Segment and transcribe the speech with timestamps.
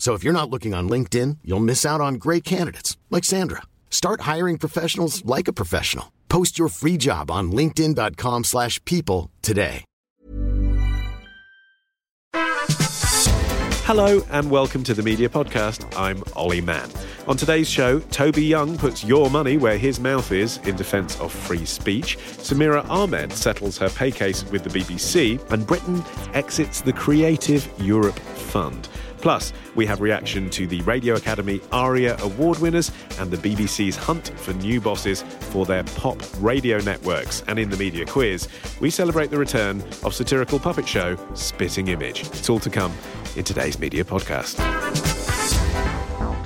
[0.00, 3.60] So if you're not looking on LinkedIn, you'll miss out on great candidates like Sandra.
[3.90, 6.10] Start hiring professionals like a professional.
[6.30, 9.84] Post your free job on linkedin.com/people today.
[13.84, 15.84] Hello and welcome to the Media Podcast.
[15.98, 16.88] I'm Olly Mann.
[17.26, 21.30] On today's show, Toby Young puts your money where his mouth is in defence of
[21.30, 22.16] free speech.
[22.38, 28.18] Samira Ahmed settles her pay case with the BBC, and Britain exits the Creative Europe
[28.18, 28.88] Fund.
[29.20, 34.32] Plus, we have reaction to the Radio Academy ARIA Award winners and the BBC's hunt
[34.36, 37.42] for new bosses for their pop radio networks.
[37.46, 38.48] And in the media quiz,
[38.80, 42.22] we celebrate the return of satirical puppet show Spitting Image.
[42.22, 42.92] It's all to come
[43.36, 45.39] in today's media podcast.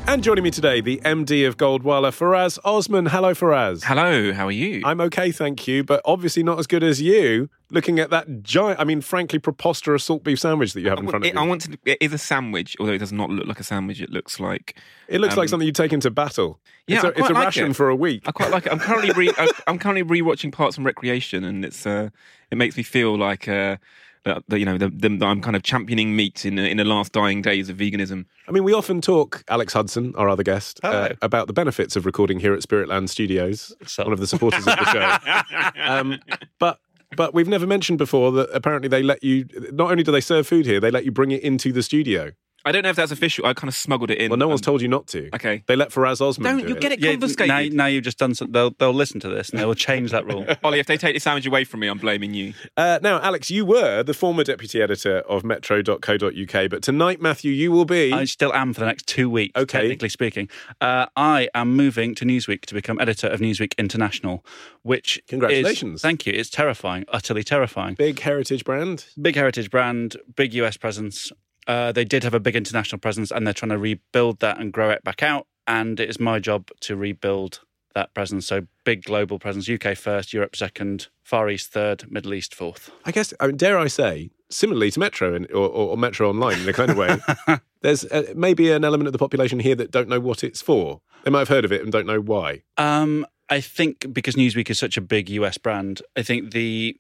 [0.07, 3.07] And joining me today, the MD of Goldwala, Faraz Osman.
[3.07, 3.83] Hello, Faraz.
[3.85, 4.83] Hello, how are you?
[4.85, 7.49] I'm okay, thank you, but obviously not as good as you.
[7.71, 11.09] Looking at that giant, I mean, frankly, preposterous salt beef sandwich that you have in
[11.09, 11.41] front of It- you.
[11.41, 11.79] I want to.
[11.87, 14.01] It is a sandwich, although it does not look like a sandwich.
[14.03, 14.79] It looks like.
[15.09, 16.61] It looks like um, something you take into battle.
[16.87, 17.75] Yeah, it's a, it's a like ration it.
[17.77, 18.23] for a week.
[18.27, 18.73] I quite like it.
[18.73, 19.33] I'm currently re,
[19.67, 22.11] I'm currently rewatching Parks and Recreation, and it's uh,
[22.51, 23.79] it makes me feel like uh,
[24.25, 26.77] that, that, you know, the, the, that I'm kind of championing meat in the- in
[26.79, 28.25] the last dying days of veganism.
[28.49, 32.07] I mean, we often talk, Alex Hudson, our other guest, uh, about the benefits of
[32.07, 35.71] recording here at Spiritland Studios, So- one of the supporters of the show.
[35.85, 36.19] Um,
[36.59, 36.79] but
[37.17, 39.47] but we've never mentioned before that apparently they let you.
[39.73, 42.33] Not only do they serve food here, they let you bring it into the studio.
[42.65, 43.45] I don't know if that's official.
[43.47, 44.31] I kind of smuggled it in.
[44.31, 45.29] Well, no one's Um, told you not to.
[45.35, 45.63] Okay.
[45.67, 46.81] They let Faraz Osman Don't do you it.
[46.81, 47.49] get it Yeah, confiscated?
[47.75, 48.53] now, now you've just done something.
[48.53, 50.47] They'll, they'll listen to this and they will change that rule.
[50.65, 52.55] Olly, if they take the sandwich away from me, I'm blaming you.
[52.77, 57.71] Uh, now, Alex, you were the former deputy editor of Metro.co.uk, but tonight, Matthew, you
[57.71, 58.13] will be.
[58.13, 59.81] I still am for the next two weeks, Okay.
[59.83, 60.49] technically speaking.
[60.81, 64.45] Uh, I am moving to Newsweek to become editor of Newsweek International,
[64.83, 66.01] which is- Congratulations.
[66.03, 66.33] thank you.
[66.33, 67.95] It's terrifying, utterly terrifying.
[67.95, 69.05] Big heritage brand.
[69.21, 71.31] Big heritage brand, big US presence.
[71.67, 74.73] Uh, they did have a big international presence, and they're trying to rebuild that and
[74.73, 75.47] grow it back out.
[75.67, 77.61] And it is my job to rebuild
[77.95, 78.47] that presence.
[78.47, 82.91] So big global presence: UK first, Europe second, Far East third, Middle East fourth.
[83.05, 86.61] I guess, I mean, dare I say, similarly to Metro in, or, or, Metro Online
[86.61, 87.19] in a kind of way,
[87.83, 91.01] there's uh, maybe an element of the population here that don't know what it's for.
[91.25, 92.63] They might have heard of it and don't know why.
[92.77, 96.97] Um, I think because Newsweek is such a big US brand, I think the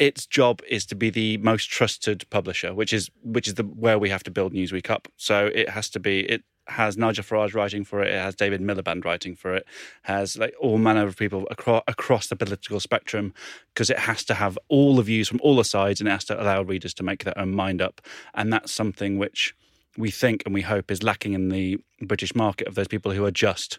[0.00, 3.98] its job is to be the most trusted publisher, which is which is the where
[3.98, 5.06] we have to build Newsweek up.
[5.16, 8.62] So it has to be it has Nigel Farage writing for it, it has David
[8.62, 9.66] Miliband writing for it,
[10.02, 13.34] has like all manner of people across across the political spectrum,
[13.74, 16.24] because it has to have all the views from all the sides and it has
[16.24, 18.00] to allow readers to make their own mind up.
[18.34, 19.54] And that's something which
[19.98, 23.24] we think and we hope is lacking in the British market of those people who
[23.26, 23.78] are just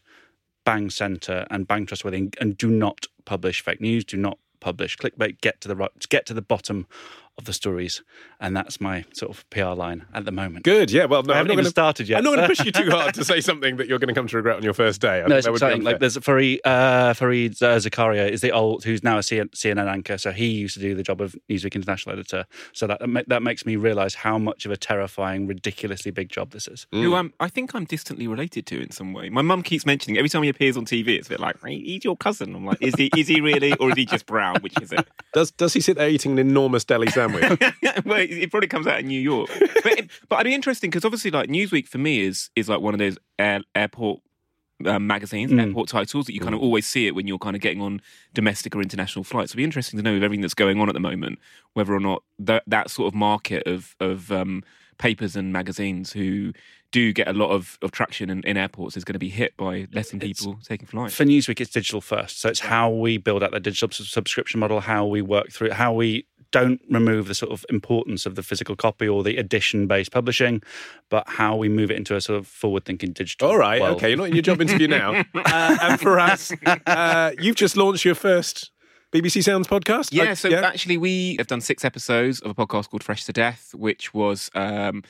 [0.66, 4.98] bang center and bang trustworthy and do not publish fake news, do not publish.
[4.98, 6.88] Clickbait, get to the right, get to the bottom
[7.42, 8.02] of the stories,
[8.40, 10.64] and that's my sort of PR line at the moment.
[10.64, 11.06] Good, yeah.
[11.06, 12.20] Well, no, I I'm haven't even gonna, started yet.
[12.20, 14.14] I'm not going to push you too hard to say something that you're going to
[14.14, 15.22] come to regret on your first day.
[15.22, 15.84] I No, think it's that would be exciting.
[15.84, 20.18] Like there's Fareed, uh, Fareed uh, Zakaria is the old who's now a CNN anchor.
[20.18, 22.46] So he used to do the job of Newsweek International editor.
[22.74, 26.68] So that that makes me realise how much of a terrifying, ridiculously big job this
[26.68, 26.88] is.
[26.94, 27.02] Mm.
[27.04, 29.30] Who I'm, I think I'm distantly related to in some way.
[29.30, 31.10] My mum keeps mentioning every time he appears on TV.
[31.18, 32.56] It's a bit like he's your cousin.
[32.56, 33.10] I'm like, is he?
[33.18, 34.58] Is he really, or is he just brown?
[34.62, 35.08] Which is it?
[35.34, 37.31] Does does he sit there eating an enormous deli sandwich?
[38.06, 39.50] well, it probably comes out in New York.
[39.84, 42.82] But, it, but it'd be interesting because obviously, like Newsweek for me is is like
[42.82, 44.22] one of those air, airport
[44.86, 45.60] um, magazines, Mm.
[45.68, 48.00] airport titles that you kind of always see it when you're kind of getting on
[48.34, 49.52] domestic or international flights.
[49.52, 51.40] It'd be interesting to know with everything that's going on at the moment
[51.74, 54.64] whether or not that that sort of market of of um,
[55.00, 56.54] papers and magazines who
[56.92, 59.56] do get a lot of, of traction in, in airports is going to be hit
[59.56, 61.16] by letting people taking flights.
[61.16, 62.42] For Newsweek, it's digital first.
[62.42, 65.74] So it's how we build out the digital subscription model, how we work through it,
[65.74, 69.88] how we don't remove the sort of importance of the physical copy or the edition
[69.88, 70.62] based publishing,
[71.10, 73.50] but how we move it into a sort of forward thinking digital.
[73.50, 73.98] All right, world.
[73.98, 75.24] okay, you're not in your job interview now.
[75.34, 76.52] Uh, and for us,
[76.86, 78.72] uh, you've just launched your first
[79.12, 80.10] BBC Sounds podcast?
[80.12, 83.34] Yeah, I- so actually, we have done six episodes of a podcast called Fresh to
[83.34, 85.04] Death, which was um,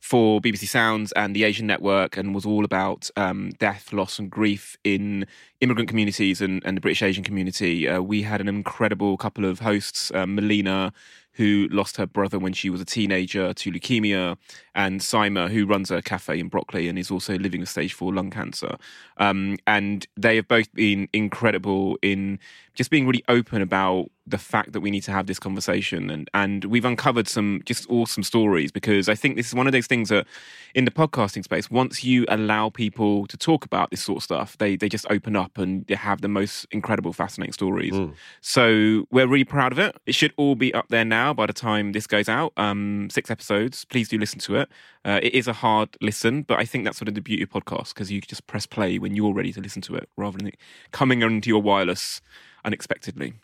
[0.00, 4.30] for BBC Sounds and the Asian Network, and was all about um, death, loss, and
[4.30, 5.26] grief in
[5.60, 7.88] immigrant communities and, and the British Asian community.
[7.88, 10.92] Uh, we had an incredible couple of hosts, um, Melina.
[11.32, 14.36] Who lost her brother when she was a teenager to leukemia,
[14.74, 18.12] and Sima, who runs a cafe in Brockley and is also living with stage four
[18.12, 18.76] lung cancer.
[19.18, 22.40] Um, and they have both been incredible in
[22.74, 26.10] just being really open about the fact that we need to have this conversation.
[26.10, 29.72] And and we've uncovered some just awesome stories because I think this is one of
[29.72, 30.26] those things that
[30.74, 34.58] in the podcasting space once you allow people to talk about this sort of stuff
[34.58, 37.94] they they just open up and they have the most incredible fascinating stories.
[38.40, 39.96] So we're really proud of it.
[40.06, 42.52] It should all be up there now by the time this goes out.
[42.56, 43.84] Um six episodes.
[43.84, 44.68] Please do listen to it.
[45.04, 47.50] Uh, it is a hard listen but I think that's sort of the beauty of
[47.50, 50.36] podcasts because you can just press play when you're ready to listen to it rather
[50.38, 50.56] than it
[50.92, 52.20] coming into your wireless
[52.64, 53.34] unexpectedly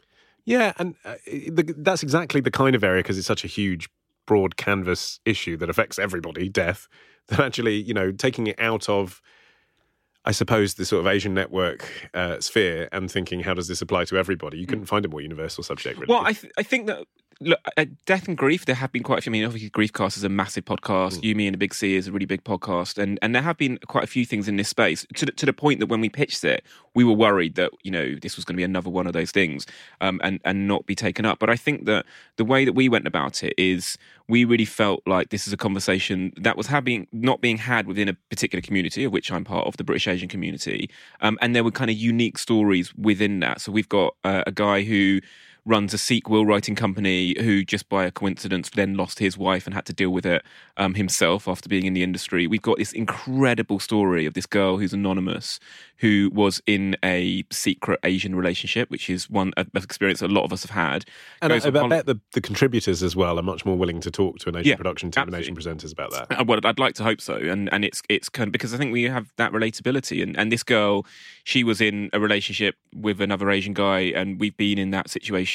[0.44, 3.88] Yeah, and uh, the, that's exactly the kind of area because it's such a huge,
[4.26, 6.88] broad canvas issue that affects everybody, death,
[7.28, 9.22] that actually, you know, taking it out of,
[10.24, 14.04] I suppose, the sort of Asian network uh, sphere and thinking, how does this apply
[14.06, 14.58] to everybody?
[14.58, 16.12] You couldn't find a more universal subject, really.
[16.12, 17.06] Well, I, th- I think that
[17.44, 19.30] look, at Death and Grief, there have been quite a few.
[19.30, 21.22] I mean, obviously, Griefcast is a massive podcast.
[21.22, 23.56] You, Me, and the Big C is a really big podcast, and and there have
[23.56, 26.00] been quite a few things in this space to the, to the point that when
[26.00, 26.64] we pitched it,
[26.94, 29.30] we were worried that you know this was going to be another one of those
[29.30, 29.66] things,
[30.00, 31.38] um, and and not be taken up.
[31.38, 32.06] But I think that
[32.36, 33.98] the way that we went about it is
[34.28, 38.08] we really felt like this is a conversation that was having not being had within
[38.08, 40.88] a particular community of which I'm part of, the British Asian community,
[41.20, 43.60] um, and there were kind of unique stories within that.
[43.60, 45.20] So we've got uh, a guy who
[45.66, 49.66] runs a Sikh will writing company who just by a coincidence then lost his wife
[49.66, 50.42] and had to deal with it
[50.76, 52.46] um, himself after being in the industry.
[52.46, 55.58] We've got this incredible story of this girl who's anonymous
[55.98, 60.52] who was in a secret Asian relationship, which is one an experience a lot of
[60.52, 61.04] us have had.
[61.40, 64.10] and I, Goes I bet the, the contributors as well are much more willing to
[64.10, 65.62] talk to an Asian Yeah, production team and absolutely.
[65.62, 66.40] Asian presenters about that.
[66.40, 68.76] Uh, Well, I'd like to hope so, and and it's it's kind of because I
[68.76, 71.06] think we have that relatability, and and this girl,
[71.44, 75.53] she was in a relationship with another Asian guy, and we've been in that situation,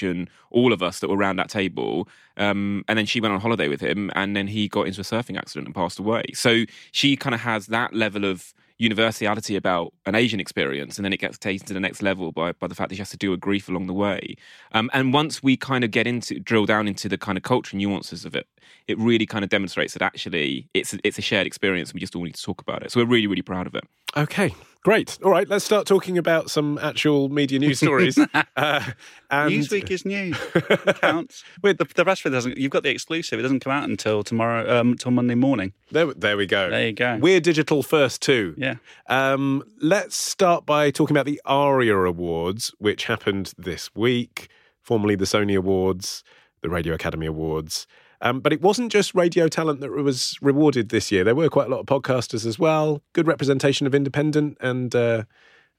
[0.51, 2.07] all of us that were around that table,
[2.37, 5.03] um, and then she went on holiday with him, and then he got into a
[5.03, 6.23] surfing accident and passed away.
[6.33, 11.13] So she kind of has that level of universality about an Asian experience, and then
[11.13, 13.17] it gets taken to the next level by by the fact that she has to
[13.17, 14.35] deal with grief along the way.
[14.71, 17.77] Um, and once we kind of get into drill down into the kind of cultural
[17.77, 18.47] nuances of it,
[18.87, 22.23] it really kind of demonstrates that actually it's it's a shared experience, we just all
[22.23, 22.91] need to talk about it.
[22.91, 23.83] So we're really really proud of it.
[24.15, 25.17] Okay, great.
[25.23, 28.17] All right, let's start talking about some actual media news stories.
[28.57, 28.83] uh,
[29.29, 30.37] and Newsweek is news.
[30.55, 31.43] It counts.
[31.61, 31.77] Wait.
[31.77, 32.57] the, the rest of it doesn't.
[32.57, 33.39] You've got the exclusive.
[33.39, 35.73] It doesn't come out until tomorrow, um, till Monday morning.
[35.91, 36.69] There, there we go.
[36.69, 37.17] There you go.
[37.21, 38.55] We're digital first too.
[38.57, 38.75] Yeah.
[39.07, 44.49] Um, let's start by talking about the ARIA Awards, which happened this week,
[44.81, 46.23] formerly the Sony Awards,
[46.61, 47.87] the Radio Academy Awards.
[48.21, 51.23] Um, but it wasn't just radio talent that was rewarded this year.
[51.23, 53.01] There were quite a lot of podcasters as well.
[53.13, 55.23] Good representation of independent and uh,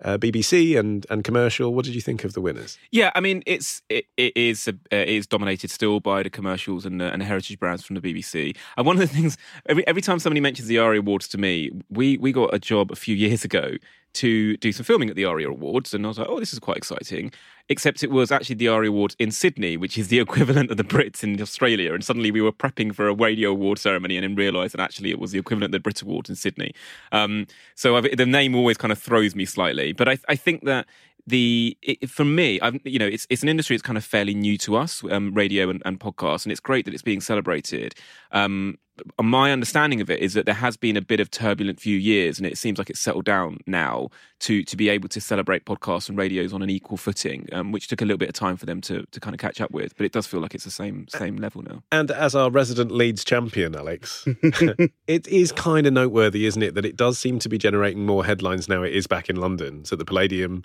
[0.02, 1.74] uh, BBC and and commercial.
[1.74, 2.78] What did you think of the winners?
[2.90, 6.86] Yeah, I mean it's it, it is uh, it is dominated still by the commercials
[6.86, 8.56] and the, and heritage brands from the BBC.
[8.76, 11.70] And one of the things every every time somebody mentions the ARIA Awards to me,
[11.90, 13.72] we we got a job a few years ago
[14.12, 16.58] to do some filming at the ARIA Awards, and I was like, oh, this is
[16.58, 17.32] quite exciting.
[17.70, 20.84] Except it was actually the ARIA Awards in Sydney, which is the equivalent of the
[20.84, 21.94] Brits in Australia.
[21.94, 25.10] And suddenly we were prepping for a radio award ceremony and then realised that actually
[25.10, 26.74] it was the equivalent of the Brit Awards in Sydney.
[27.12, 29.92] Um, so I've, the name always kind of throws me slightly.
[29.92, 30.86] But I, I think that
[31.26, 34.34] the it, for me, I'm you know it's it's an industry that's kind of fairly
[34.34, 37.94] new to us, um, radio and, and podcasts, and it's great that it's being celebrated.
[38.32, 38.78] Um,
[39.22, 42.38] my understanding of it is that there has been a bit of turbulent few years,
[42.38, 44.08] and it seems like it's settled down now
[44.40, 47.88] to to be able to celebrate podcasts and radios on an equal footing, um, which
[47.88, 49.96] took a little bit of time for them to to kind of catch up with.
[49.96, 51.82] But it does feel like it's the same same level now.
[51.92, 54.24] And as our resident Leeds champion, Alex,
[55.06, 58.24] it is kind of noteworthy, isn't it, that it does seem to be generating more
[58.24, 60.62] headlines now it is back in London, so the Palladium,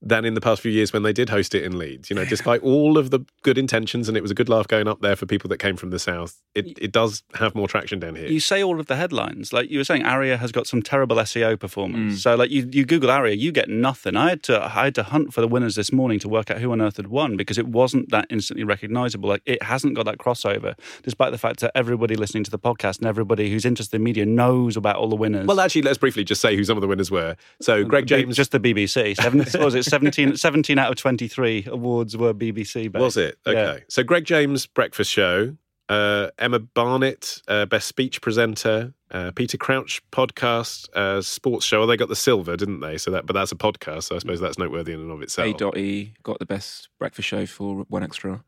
[0.00, 2.08] than in the past few years when they did host it in Leeds.
[2.10, 4.86] You know, despite all of the good intentions, and it was a good laugh going
[4.86, 7.98] up there for people that came from the south, it, it does have more traction
[7.98, 8.28] down here.
[8.28, 11.16] You say all of the headlines, like you were saying, Aria has got some terrible
[11.16, 12.14] SEO performance.
[12.14, 12.18] Mm.
[12.18, 14.16] So, like you, you Google Aria, you get nothing.
[14.16, 16.58] I had to, I had to hunt for the winners this morning to work out
[16.58, 19.28] who on earth had won because it wasn't that instantly recognisable.
[19.28, 22.98] Like it hasn't got that crossover, despite the fact that everybody listening to the podcast
[22.98, 25.46] and everybody who's interested in media knows about all the winners.
[25.46, 27.36] well, actually, let's briefly just say who some of the winners were.
[27.60, 28.36] So, Greg The B- James.
[28.36, 29.16] just the BBC.
[29.16, 32.90] Seven, what was it 17, 17 out of twenty three awards were BBC.
[32.92, 33.02] Based.
[33.02, 33.38] was it?
[33.46, 33.58] Okay.
[33.58, 33.78] Yeah.
[33.88, 35.56] So, Greg James' breakfast show,
[35.88, 41.78] uh, Emma Barnett, uh, Best Speech Presenter, uh, Peter Crouch podcast, uh, sports show.
[41.78, 42.98] Well, they got the silver, didn't they?
[42.98, 44.04] So that, but that's a podcast.
[44.04, 45.48] So I suppose that's noteworthy in and of itself.
[45.48, 45.52] A.
[45.54, 48.42] Dot E got the best breakfast show for 1Xtra.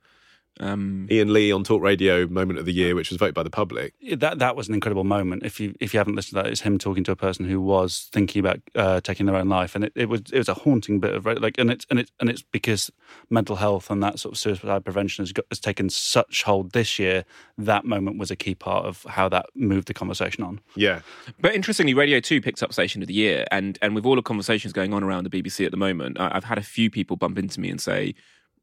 [0.61, 3.51] Um, Iain Lee on Talk Radio Moment of the Year, which was voted by the
[3.51, 3.95] public.
[4.17, 5.43] that that was an incredible moment.
[5.45, 7.61] If you if you haven't listened to that, it's him talking to a person who
[7.61, 10.55] was thinking about uh, taking their own life, and it, it was it was a
[10.55, 12.91] haunting bit of like, and it's and it's and it's because
[13.31, 16.99] mental health and that sort of suicide prevention has got, has taken such hold this
[16.99, 17.25] year.
[17.57, 20.61] That moment was a key part of how that moved the conversation on.
[20.77, 21.01] Yeah,
[21.41, 23.45] But interestingly, Radio 2 picked up Station of the Year.
[23.51, 26.31] And, and with all the conversations going on around the BBC at the moment, I-
[26.35, 28.15] I've had a few people bump into me and say,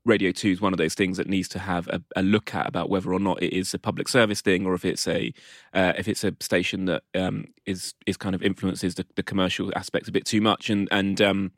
[0.08, 2.68] Radio 2 is one of those things that needs to have a, a look at
[2.68, 5.34] about whether or not it is a public service thing or if it's a
[5.74, 9.72] uh, if it's a station that um, is is kind of influences the, the commercial
[9.76, 10.70] aspects a bit too much.
[10.70, 11.52] And and um,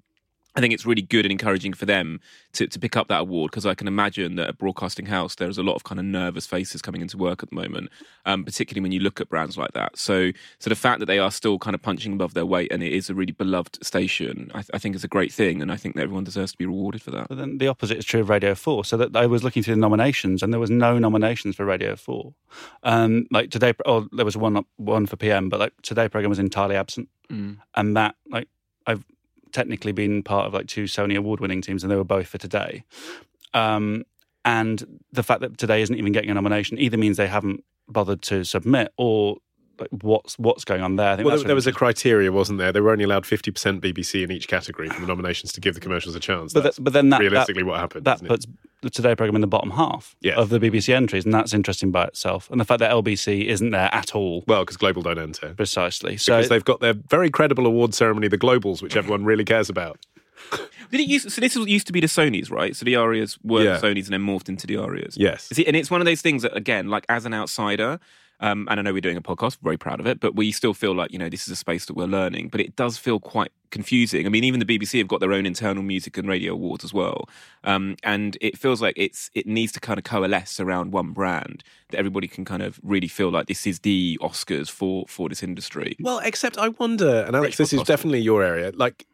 [0.56, 2.20] I think it's really good and encouraging for them
[2.53, 5.60] to, to pick up that award because I can imagine that at Broadcasting House there's
[5.60, 7.89] a lot of kind of nervous faces coming into work at the moment,
[8.25, 9.98] um, particularly when you look at brands like that.
[9.98, 12.82] So, so the fact that they are still kind of punching above their weight and
[12.82, 15.72] it is a really beloved station, I, th- I think is a great thing, and
[15.72, 17.29] I think that everyone deserves to be rewarded for that.
[17.29, 18.86] But then the opposite is true of Radio 4.
[18.86, 21.96] So that I was looking through the nominations and there was no nominations for Radio
[21.96, 22.34] 4.
[22.84, 26.39] Um, like today, oh, there was one one for PM, but like today program was
[26.39, 27.08] entirely absent.
[27.75, 28.48] And that, like,
[28.88, 29.06] I've
[29.51, 32.38] technically been part of like two Sony award winning teams and they were both for
[32.38, 32.84] today.
[33.53, 34.06] Um,
[34.46, 38.22] and the fact that today isn't even getting a nomination either means they haven't bothered
[38.24, 39.38] to submit or
[39.79, 41.12] like what's what's going on there.
[41.12, 42.72] I think well, there, there was a criteria, wasn't there?
[42.72, 45.74] They were only allowed fifty percent BBC in each category for the nominations to give
[45.75, 46.53] the commercials a chance.
[46.53, 48.06] But, That's that, but then that, realistically that, what happened.
[48.06, 48.46] that isn't it?
[48.81, 50.36] Puts the Today program in the bottom half Yeah.
[50.36, 52.50] of the BBC entries, and that's interesting by itself.
[52.51, 55.53] And the fact that LBC isn't there at all, well because Global don't enter.
[55.55, 56.17] precisely.
[56.17, 59.69] So Because they've got their very credible award ceremony, the Globals, which everyone really cares
[59.69, 60.00] about.
[60.91, 62.75] Did it used, so this was- used to be the Sonys, right?
[62.75, 63.77] So the Arias were Yeah.
[63.77, 65.15] the Sonys and then morphed into the Arias.
[65.17, 65.50] Yes.
[65.51, 68.00] See, and it's one of those things that, again, like as an outsider,
[68.41, 70.74] um, and I know we're doing a podcast, very proud of it, but we still
[70.74, 73.19] feel like, you know, this is a space that we're learning, but it does feel
[73.19, 74.25] quite confusing.
[74.25, 76.93] I mean, even the BBC have got their own internal music and radio awards as
[76.93, 77.27] well.
[77.65, 81.63] Um, and it feels like it's it needs to kind of coalesce around one brand
[81.89, 85.43] that everybody can kind of really feel like this is the Oscars for for this
[85.43, 85.98] industry.
[86.00, 88.72] Well, except I wonder, and Alex, Rich this is definitely your area.
[88.74, 89.05] Like,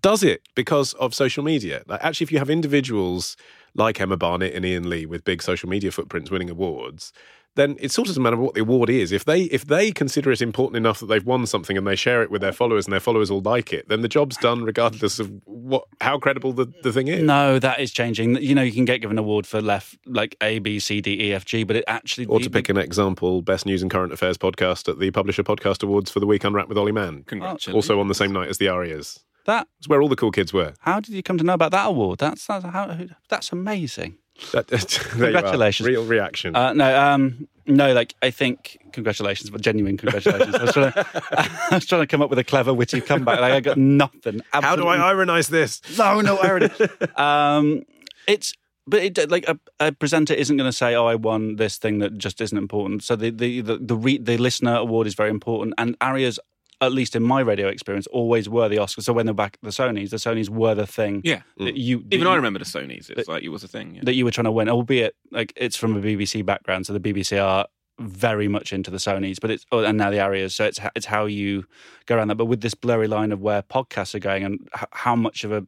[0.00, 1.82] does it because of social media?
[1.86, 3.36] Like, actually, if you have individuals
[3.74, 7.12] like Emma Barnett and Iain Lee with big social media footprints winning awards,
[7.56, 9.12] then it sort of doesn't matter what the award is.
[9.12, 12.22] If they if they consider it important enough that they've won something and they share
[12.22, 15.18] it with their followers and their followers all like it, then the job's done regardless
[15.18, 17.22] of what how credible the, the thing is.
[17.22, 18.36] no, that is changing.
[18.36, 21.28] You know, you can get given an award for left like A, B, C, D,
[21.28, 24.12] E, F, G, but it actually Or to pick an example, best news and current
[24.12, 27.24] affairs podcast at the Publisher Podcast Awards for the week Unwrapped with Olly Mann.
[27.24, 27.74] Congratulations.
[27.74, 29.20] Also on the same night as the Arias.
[29.46, 29.66] that.
[29.78, 30.74] It's where all the cool kids were.
[30.80, 32.18] How did you come to know about that award?
[32.20, 32.96] That's that's how
[33.28, 34.18] that's amazing.
[34.52, 35.42] That, there you are.
[35.42, 35.86] Congratulations.
[35.86, 36.56] Real reaction.
[36.56, 40.54] Uh, no, um, no, like I think congratulations, but genuine congratulations.
[40.54, 41.06] I was, trying to,
[41.70, 43.40] I was trying to come up with a clever, witty comeback.
[43.40, 44.42] Like I got nothing.
[44.52, 45.80] How do I ironize this?
[45.98, 46.70] No, no irony.
[47.16, 47.82] um,
[48.26, 48.54] it's
[48.86, 51.98] but it, like a, a presenter isn't going to say, "Oh, I won this thing
[51.98, 55.30] that just isn't important." So the the the the, re, the listener award is very
[55.30, 56.38] important, and Arias.
[56.82, 59.02] At least in my radio experience, always were the Oscars.
[59.02, 61.20] So when they're back at the Sonys, the Sonys were the thing.
[61.24, 61.42] Yeah.
[61.58, 63.10] that you that Even you, I remember the Sonys.
[63.10, 63.96] It's like it was a thing.
[63.96, 64.00] Yeah.
[64.04, 67.00] that you were trying to win, albeit like it's from a BBC background, so the
[67.00, 67.66] BBC are
[67.98, 71.04] very much into the Sonys, but it's oh, and now the Arias, so it's it's
[71.04, 71.66] how you
[72.06, 72.36] go around that.
[72.36, 75.52] But with this blurry line of where podcasts are going and h- how much of
[75.52, 75.66] a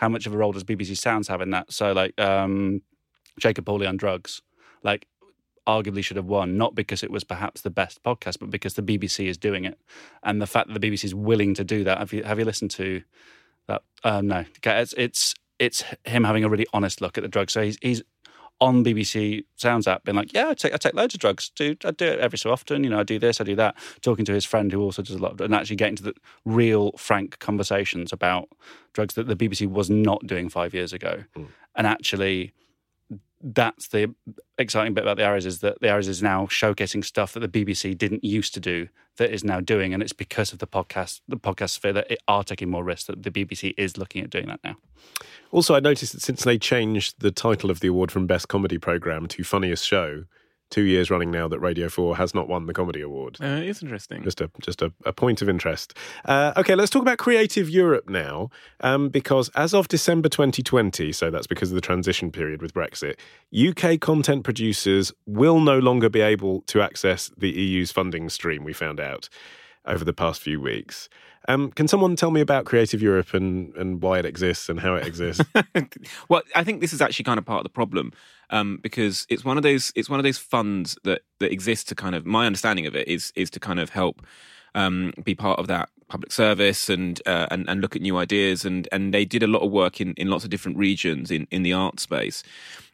[0.00, 1.70] how much of a role does BBC Sounds have in that?
[1.70, 2.80] So like um,
[3.38, 4.40] Jacob Pauly on drugs,
[4.82, 5.06] like
[5.66, 8.82] arguably should have won, not because it was perhaps the best podcast, but because the
[8.82, 9.78] BBC is doing it,
[10.22, 11.98] and the fact that the BBC is willing to do that.
[11.98, 13.02] Have you have you listened to
[13.68, 13.82] that?
[14.04, 17.52] Um, no, okay, it's it's it's him having a really honest look at the drugs.
[17.52, 18.02] So he's he's
[18.60, 21.50] on BBC Sounds app, being like, "Yeah, I take I take loads of drugs.
[21.54, 22.84] Do I do it every so often?
[22.84, 25.14] You know, I do this, I do that." Talking to his friend who also does
[25.14, 28.48] a lot, of, and actually getting to the real, frank conversations about
[28.92, 31.24] drugs that the BBC was not doing five years ago,
[31.74, 32.52] and actually.
[33.48, 34.12] That's the
[34.58, 37.48] exciting bit about the Arias is that the Arias is now showcasing stuff that the
[37.48, 38.88] BBC didn't used to do
[39.18, 42.18] that is now doing, and it's because of the podcast, the podcast sphere that it
[42.26, 44.76] are taking more risks that the BBC is looking at doing that now.
[45.52, 48.78] Also, I noticed that since they changed the title of the award from Best Comedy
[48.78, 50.24] Programme to Funniest Show,
[50.70, 53.38] two years running now that Radio 4 has not won the Comedy Award.
[53.40, 54.22] Uh, it's interesting.
[54.22, 55.96] Just a just a, a point of interest.
[56.24, 61.30] Uh, okay, let's talk about Creative Europe now, um, because as of December 2020, so
[61.30, 63.16] that's because of the transition period with Brexit,
[63.56, 68.64] UK content producers will no longer be able to access the EU's funding stream.
[68.64, 69.28] We found out.
[69.86, 71.08] over the past few weeks.
[71.48, 74.94] Um, can someone tell me about Creative Europe and, and why it exists and how
[74.94, 75.44] it exists?
[76.28, 78.12] well, I think this is actually kind of part of the problem
[78.50, 81.94] um, because it's one of those it's one of those funds that that exist to
[81.94, 84.24] kind of my understanding of it is is to kind of help
[84.74, 88.64] um, be part of that public service and, uh, and and look at new ideas
[88.64, 91.46] and and they did a lot of work in, in lots of different regions in,
[91.50, 92.42] in the art space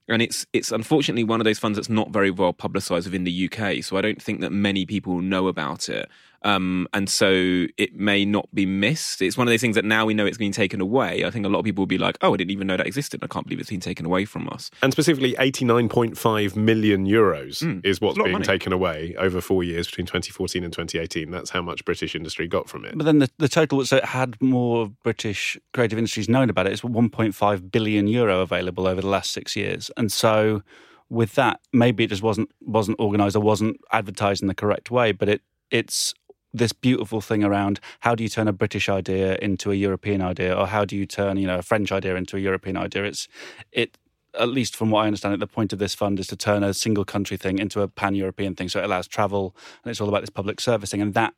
[0.08, 3.50] and it's it's unfortunately one of those funds that's not very well publicised within the
[3.50, 3.82] UK.
[3.82, 6.08] So I don't think that many people know about it,
[6.44, 9.22] um, and so it may not be missed.
[9.22, 11.24] It's one of those things that now we know it's being taken away.
[11.24, 12.86] I think a lot of people will be like, "Oh, I didn't even know that
[12.86, 13.22] existed.
[13.22, 16.56] I can't believe it's been taken away from us." And specifically, eighty nine point five
[16.56, 20.30] million euros Mm, is what's it's a being taken away over four years between twenty
[20.30, 21.30] fourteen and twenty eighteen.
[21.30, 22.96] That's how much British industry got from it.
[22.96, 26.72] But then the, the total, so it had more British creative industries known about it.
[26.72, 30.62] It's 1.5 billion euro available over the last six years, and so
[31.08, 35.12] with that, maybe it just wasn't wasn't organised or wasn't advertised in the correct way.
[35.12, 36.14] But it it's
[36.52, 40.54] this beautiful thing around how do you turn a British idea into a European idea,
[40.54, 43.04] or how do you turn you know a French idea into a European idea?
[43.04, 43.28] It's
[43.72, 43.98] it.
[44.34, 46.64] At least from what I understand, it, the point of this fund is to turn
[46.64, 48.70] a single country thing into a pan European thing.
[48.70, 49.54] So it allows travel,
[49.84, 51.34] and it's all about this public service thing, and that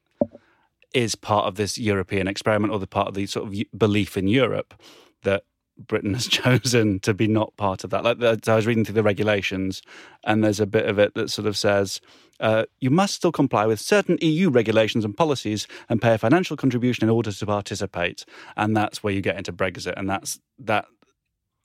[0.92, 4.28] is part of this European experiment or the part of the sort of belief in
[4.28, 4.74] Europe
[5.78, 8.04] Britain has chosen to be not part of that.
[8.04, 9.82] Like the, I was reading through the regulations,
[10.24, 12.00] and there's a bit of it that sort of says
[12.40, 16.56] uh, you must still comply with certain EU regulations and policies and pay a financial
[16.56, 18.24] contribution in order to participate.
[18.56, 20.86] And that's where you get into Brexit, and that's that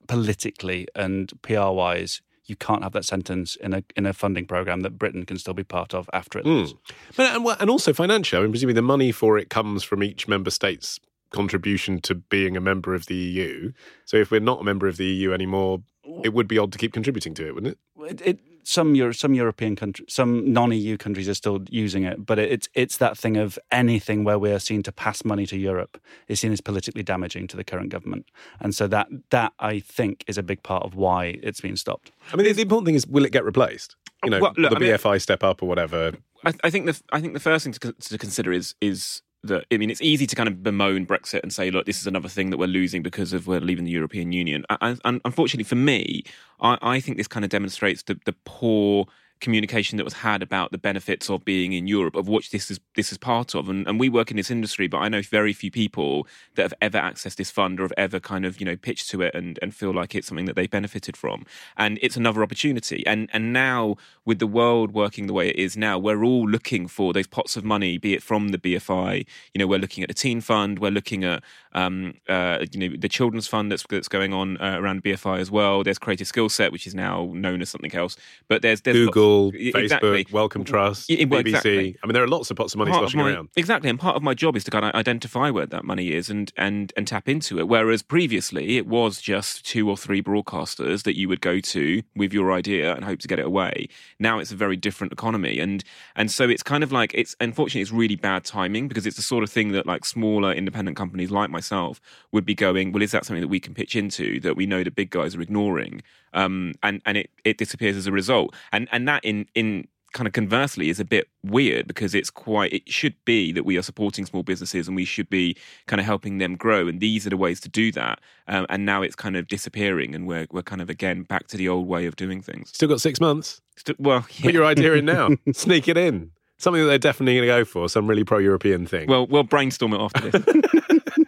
[0.07, 2.21] politically and PR wise.
[2.45, 5.53] You can't have that sentence in a in a funding program that Britain can still
[5.53, 6.73] be part of after it leaves.
[7.15, 8.39] But and, and also financial.
[8.39, 10.99] I mean, presumably the money for it comes from each member state's
[11.31, 13.71] contribution to being a member of the EU.
[14.05, 15.81] So if we're not a member of the EU anymore,
[16.23, 18.21] it would be odd to keep contributing to it, wouldn't it?
[18.21, 22.37] it, it some Euro, some European countries, some non-EU countries are still using it, but
[22.37, 25.57] it, it's it's that thing of anything where we are seen to pass money to
[25.57, 28.25] Europe is seen as politically damaging to the current government,
[28.59, 32.11] and so that that I think is a big part of why it's been stopped.
[32.31, 33.95] I mean, the, the important thing is, will it get replaced?
[34.23, 36.13] You know, Well, look, the I mean- BFI step up or whatever.
[36.45, 39.21] I, I think the I think the first thing to, con- to consider is is
[39.43, 42.07] that I mean it's easy to kind of bemoan Brexit and say, look, this is
[42.07, 44.65] another thing that we're losing because of we're leaving the European Union.
[44.81, 46.23] And, unfortunately for me,
[46.59, 49.05] I, I think this kind of demonstrates the, the poor
[49.39, 52.79] communication that was had about the benefits of being in Europe, of which this is
[52.95, 53.69] this is part of.
[53.69, 56.73] And, and we work in this industry, but I know very few people that have
[56.81, 59.57] ever accessed this fund or have ever kind of you know pitched to it and,
[59.61, 61.45] and feel like it's something that they benefited from.
[61.77, 63.05] And it's another opportunity.
[63.05, 66.87] And and now with the world working the way it is now, we're all looking
[66.87, 69.25] for those pots of money, be it from the BFI.
[69.53, 72.95] You know, we're looking at the Teen Fund, we're looking at um, uh, you know
[72.97, 75.83] the Children's Fund that's that's going on uh, around BFI as well.
[75.83, 78.17] There's Creative Skillset, which is now known as something else.
[78.47, 80.27] But there's there's lots- Google, Facebook, exactly.
[80.31, 81.47] Wellcome Trust, Yeah, well, BBC.
[81.49, 81.97] exactly.
[82.03, 83.49] I mean, there are lots of pots of money Part of sloshing my- around.
[83.55, 86.29] Exactly, and part of my job is to kind of identify where that money is
[86.29, 87.67] and and and tap into it.
[87.67, 92.33] Whereas previously, it was just two or three broadcasters that you would go to with
[92.33, 93.87] your idea and hope to get it away.
[94.19, 95.83] Now it's a very different economy, and
[96.15, 99.21] and so it's kind of like it's unfortunately it's really bad timing because it's the
[99.23, 101.99] sort of thing that like smaller independent companies like myself
[102.31, 102.91] would be going.
[102.91, 105.35] Well, is that something that we can pitch into that we know the big guys
[105.35, 106.01] are ignoring?
[106.33, 110.25] Um, and and it it disappears as a result, and and that in in kind
[110.25, 113.83] of conversely is a bit weird because it's quite it should be that we are
[113.83, 115.55] supporting small businesses and we should be
[115.85, 118.87] kind of helping them grow and these are the ways to do that um, and
[118.87, 121.87] now it's kind of disappearing and we're we're kind of again back to the old
[121.87, 123.61] way of doing things Still got six months.
[123.77, 124.45] St- well yeah.
[124.45, 125.29] Put your idea in now.
[125.53, 126.31] Sneak it in.
[126.57, 127.87] Something that they're definitely going to go for.
[127.87, 129.07] Some really pro-European thing.
[129.07, 130.43] well we'll brainstorm it after this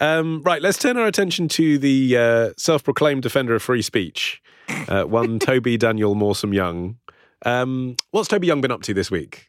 [0.00, 4.42] Um, right, let's turn our attention to the uh, self-proclaimed defender of free speech,
[4.88, 6.96] uh, one Toby Daniel Moorsom Young.
[7.44, 9.48] Um, what's Toby Young been up to this week?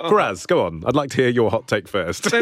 [0.00, 0.82] Faraz, go on.
[0.86, 2.28] I'd like to hear your hot take first.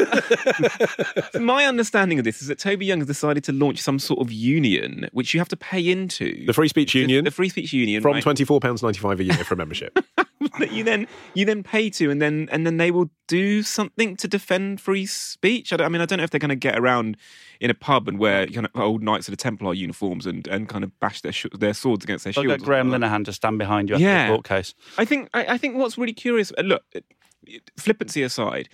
[1.32, 4.20] So, my understanding of this is that Toby Young has decided to launch some sort
[4.20, 7.72] of union which you have to pay into the Free Speech Union the free speech
[7.72, 8.22] union from right?
[8.22, 9.98] twenty four pounds ninety five a year for membership.
[10.58, 14.16] that you then you then pay to, and then and then they will do something
[14.16, 15.72] to defend free speech.
[15.72, 17.16] I, I mean, I don't know if they're going to get around
[17.61, 20.68] in a pub and wear kind of old Knights of the Templar uniforms and, and
[20.68, 22.62] kind of bash their sh- their swords against their I'll shields.
[22.62, 24.28] get Graham Linehan to stand behind you after Yeah.
[24.28, 24.74] the court case.
[24.96, 26.52] I think I, I think what's really curious.
[26.56, 27.00] uh, Look, uh,
[27.76, 28.68] flippancy aside,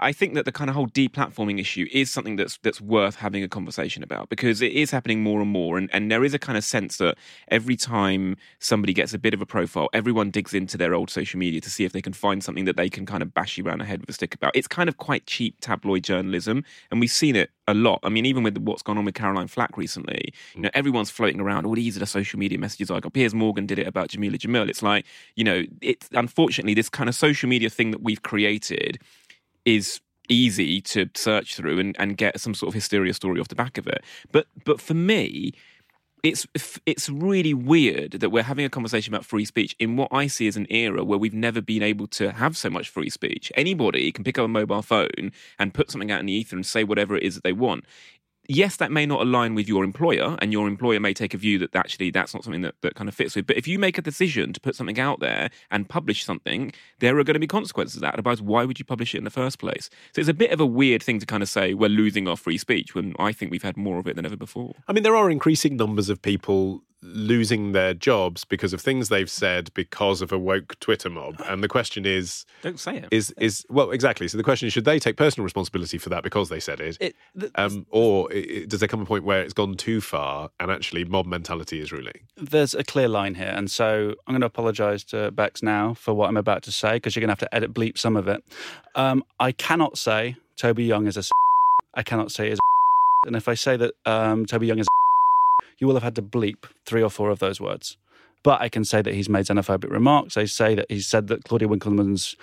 [0.00, 3.42] I think that the kind of whole deplatforming issue is something that's that's worth having
[3.42, 6.38] a conversation about because it is happening more and more, and, and there is a
[6.38, 7.16] kind of sense that
[7.48, 11.38] every time somebody gets a bit of a profile, everyone digs into their old social
[11.38, 13.66] media to see if they can find something that they can kind of bash you
[13.66, 14.54] around the head with a stick about.
[14.54, 18.00] It's kind of quite cheap tabloid journalism, and we've seen it a lot.
[18.02, 21.40] I mean, even with what's gone on with Caroline Flack recently, you know, everyone's floating
[21.40, 21.66] around.
[21.66, 23.12] All these are the social media messages I got.
[23.12, 24.68] Piers Morgan did it about Jameela Jamil.
[24.68, 28.98] It's like, you know, it's unfortunately this kind of social media thing that we've created
[29.64, 33.54] is easy to search through and, and get some sort of hysteria story off the
[33.54, 34.02] back of it.
[34.30, 35.52] But but for me,
[36.22, 36.46] it's
[36.86, 40.46] it's really weird that we're having a conversation about free speech in what I see
[40.46, 43.50] as an era where we've never been able to have so much free speech.
[43.56, 46.64] Anybody can pick up a mobile phone and put something out in the ether and
[46.64, 47.84] say whatever it is that they want
[48.48, 51.58] yes, that may not align with your employer, and your employer may take a view
[51.58, 53.46] that actually that's not something that, that kind of fits with.
[53.46, 57.18] But if you make a decision to put something out there and publish something, there
[57.18, 58.14] are going to be consequences of that.
[58.14, 59.88] Otherwise, why would you publish it in the first place?
[60.14, 62.36] So it's a bit of a weird thing to kind of say we're losing our
[62.36, 64.74] free speech when I think we've had more of it than ever before.
[64.88, 69.30] I mean, there are increasing numbers of people losing their jobs because of things they've
[69.30, 71.40] said because of a woke Twitter mob.
[71.46, 73.08] And the question is, don't say it.
[73.10, 74.28] Is is well exactly.
[74.28, 76.96] So the question is, should they take personal responsibility for that because they said it,
[77.00, 80.50] it the, um, or it, does there come a point where it's gone too far
[80.60, 82.20] and actually mob mentality is ruling?
[82.36, 86.14] There's a clear line here, and so I'm going to apologise to Bex now for
[86.14, 88.28] what I'm about to say because you're going to have to edit bleep some of
[88.28, 88.42] it.
[88.94, 91.24] Um, I cannot say Toby Young is a.
[91.94, 92.58] I cannot say is.
[93.26, 94.86] And if I say that um, Toby Young is
[95.78, 97.96] you will have had to bleep three or four of those words.
[98.42, 100.36] But I can say that he's made xenophobic remarks.
[100.36, 102.36] I say that he's said that Claudia Winkleman's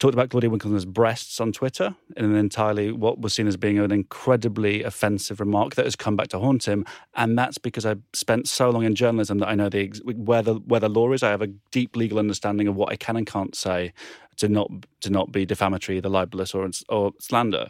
[0.00, 3.78] talked about Claudia Winkleman's breasts on Twitter in an entirely what was seen as being
[3.78, 6.84] an incredibly offensive remark that has come back to haunt him.
[7.14, 10.54] And that's because I spent so long in journalism that I know the where the
[10.54, 11.22] where the law is.
[11.22, 13.92] I have a deep legal understanding of what I can and can't say
[14.38, 14.70] to not
[15.02, 17.68] to not be defamatory, either libelous or or slander.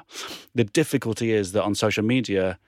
[0.54, 2.58] The difficulty is that on social media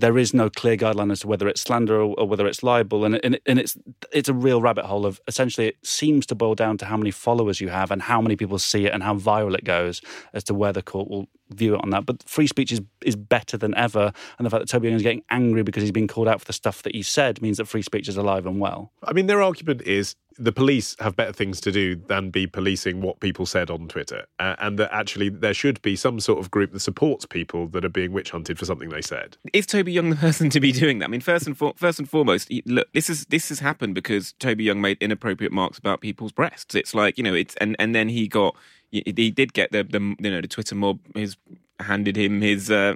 [0.00, 3.04] there is no clear guideline as to whether it's slander or, or whether it's libel,
[3.04, 3.76] and, and, and it's
[4.12, 7.10] it's a real rabbit hole of essentially it seems to boil down to how many
[7.10, 10.02] followers you have and how many people see it and how viral it goes
[10.34, 12.04] as to where the court will view it on that.
[12.04, 15.02] But free speech is is better than ever, and the fact that Toby Young is
[15.02, 17.66] getting angry because he's been called out for the stuff that he said means that
[17.66, 18.92] free speech is alive and well.
[19.02, 23.00] I mean, their argument is the police have better things to do than be policing
[23.00, 26.50] what people said on Twitter, uh, and that actually there should be some sort of
[26.50, 29.36] group that supports people that are being witch hunted for something they said.
[29.52, 31.06] Is Toby Young the person to be doing that?
[31.06, 34.32] I mean, first and for, first and foremost, look, this is this has happened because
[34.34, 36.74] Toby Young made inappropriate marks about people's breasts.
[36.74, 38.54] It's like you know, it's and and then he got
[38.90, 41.36] he did get the the you know the Twitter mob has
[41.80, 42.94] handed him his uh,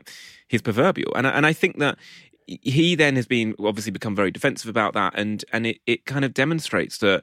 [0.48, 1.98] his proverbial, and and I think that
[2.62, 6.24] he then has been obviously become very defensive about that, and and it, it kind
[6.24, 7.22] of demonstrates that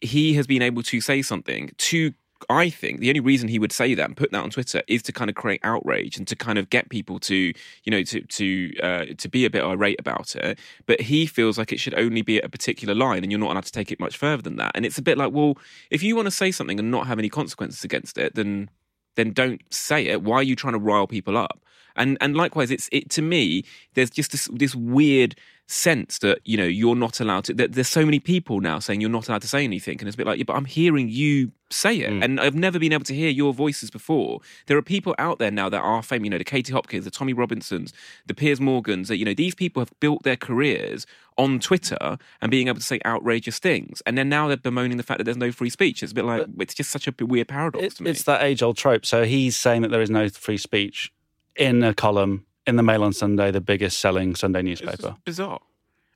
[0.00, 2.12] he has been able to say something to
[2.48, 5.02] I think the only reason he would say that and put that on Twitter is
[5.02, 8.22] to kind of create outrage and to kind of get people to, you know, to
[8.22, 10.58] to uh, to be a bit irate about it.
[10.86, 13.52] But he feels like it should only be at a particular line, and you're not
[13.52, 14.72] allowed to take it much further than that.
[14.74, 15.58] And it's a bit like, well,
[15.90, 18.70] if you want to say something and not have any consequences against it, then
[19.16, 20.22] then don't say it.
[20.22, 21.60] Why are you trying to rile people up?
[21.96, 23.64] And and likewise, it's it to me.
[23.94, 25.36] There's just this this weird
[25.70, 27.54] sense that you know you're not allowed to.
[27.54, 30.16] That there's so many people now saying you're not allowed to say anything, and it's
[30.16, 32.24] a bit like, yeah, but I'm hearing you say it, mm.
[32.24, 34.40] and I've never been able to hear your voices before.
[34.66, 36.24] There are people out there now that are famous.
[36.24, 37.92] You know, the Katie Hopkins, the Tommy Robinsons,
[38.26, 39.08] the Piers Morgans.
[39.08, 41.06] That you know, these people have built their careers
[41.38, 45.02] on Twitter and being able to say outrageous things, and then now they're bemoaning the
[45.02, 46.02] fact that there's no free speech.
[46.02, 48.10] It's a bit like but it's just such a weird paradox it, to me.
[48.10, 49.06] It's that age old trope.
[49.06, 51.12] So he's saying that there is no free speech
[51.56, 55.16] in a column in the Mail on Sunday, the biggest selling Sunday newspaper.
[55.24, 55.60] bizarre.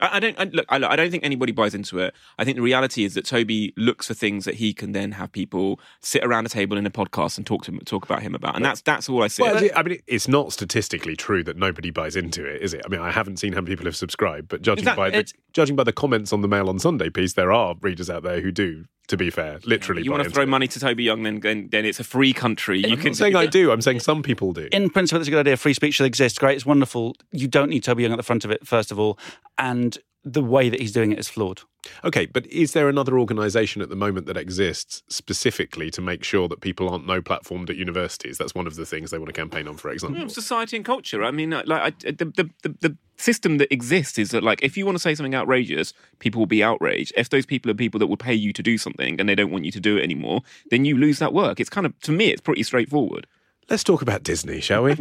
[0.00, 0.66] I, don't I, look.
[0.68, 2.14] I, I, don't think anybody buys into it.
[2.38, 5.30] I think the reality is that Toby looks for things that he can then have
[5.30, 8.34] people sit around a table in a podcast and talk to him, talk about him
[8.34, 9.42] about, and that's that's all I see.
[9.42, 12.82] Well, I mean, it's not statistically true that nobody buys into it, is it?
[12.84, 15.32] I mean, I haven't seen how many people have subscribed, but judging that, by the,
[15.52, 18.40] judging by the comments on the Mail on Sunday piece, there are readers out there
[18.40, 20.02] who do to be fair, literally.
[20.02, 22.80] You want to throw money to Toby Young, then, then, then it's a free country.
[22.80, 23.70] You I'm can, not saying I do.
[23.70, 24.68] I'm saying some people do.
[24.72, 25.56] In principle, it's a good idea.
[25.56, 26.40] Free speech should exist.
[26.40, 27.16] Great, it's wonderful.
[27.30, 29.18] You don't need Toby Young at the front of it, first of all,
[29.58, 31.62] and the way that he's doing it is flawed.
[32.02, 36.48] Okay, but is there another organisation at the moment that exists specifically to make sure
[36.48, 38.38] that people aren't no platformed at universities?
[38.38, 40.24] That's one of the things they want to campaign on, for example.
[40.24, 41.22] Mm, society and culture.
[41.22, 44.76] I mean, like I, the, the, the, the system that exists is that like if
[44.76, 47.12] you want to say something outrageous, people will be outraged.
[47.16, 49.50] If those people are people that will pay you to do something and they don't
[49.50, 51.60] want you to do it anymore, then you lose that work.
[51.60, 53.26] It's kind of to me, it's pretty straightforward.
[53.70, 54.92] Let's talk about Disney, shall we?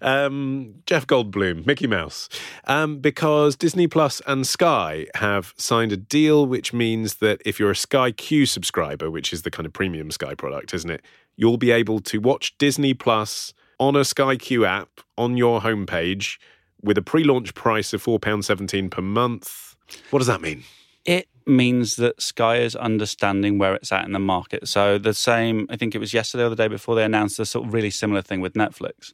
[0.00, 2.30] um, Jeff Goldblum, Mickey Mouse.
[2.64, 7.70] Um, because Disney Plus and Sky have signed a deal, which means that if you're
[7.70, 11.02] a Sky Q subscriber, which is the kind of premium Sky product, isn't it?
[11.36, 16.38] You'll be able to watch Disney Plus on a Sky Q app on your homepage
[16.82, 19.76] with a pre launch price of £4.17 per month.
[20.10, 20.64] What does that mean?
[21.04, 24.68] It means that Sky is understanding where it's at in the market.
[24.68, 27.46] So the same, I think it was yesterday or the day before they announced a
[27.46, 29.12] sort of really similar thing with Netflix.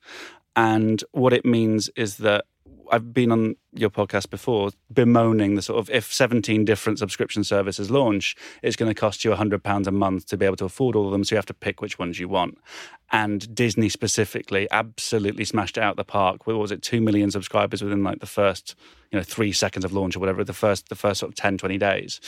[0.54, 2.46] And what it means is that
[2.90, 7.90] I've been on your podcast before bemoaning the sort of if 17 different subscription services
[7.90, 11.07] launch, it's going to cost you £100 a month to be able to afford all
[11.07, 11.25] of them.
[11.25, 12.59] So you have to pick which ones you want.
[13.12, 16.46] And Disney specifically absolutely smashed it out the park.
[16.46, 16.83] What was it?
[16.83, 18.75] 2 million subscribers within like the first,
[19.11, 21.59] you know, three seconds of launch or whatever, the first, the first sort of 10,
[21.59, 22.20] 20 days.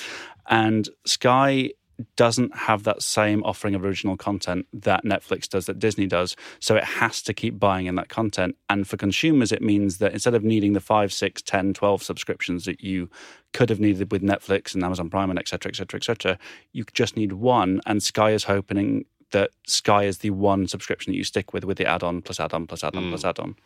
[0.48, 1.70] And Sky
[2.16, 6.36] doesn't have that same offering of original content that Netflix does, that Disney does.
[6.60, 8.56] So it has to keep buying in that content.
[8.68, 12.64] And for consumers, it means that instead of needing the 5, 6, 10, 12 subscriptions
[12.66, 13.10] that you
[13.52, 16.38] could have needed with Netflix and Amazon Prime and et cetera, et cetera, et cetera,
[16.72, 17.80] you just need one.
[17.86, 21.78] And Sky is hoping that Sky is the one subscription that you stick with, with
[21.78, 23.08] the add-on plus add-on plus add-on mm.
[23.10, 23.56] plus add-on.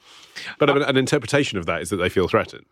[0.59, 2.67] But uh, an interpretation of that is that they feel threatened.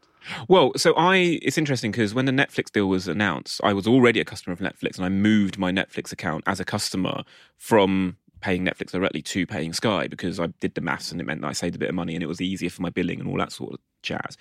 [0.49, 4.21] Well, so I it's interesting because when the Netflix deal was announced, I was already
[4.21, 7.23] a customer of Netflix and I moved my Netflix account as a customer
[7.57, 11.43] from paying Netflix directly to paying Sky because I did the maths and it meant
[11.43, 13.29] that I saved a bit of money and it was easier for my billing and
[13.29, 14.37] all that sort of jazz.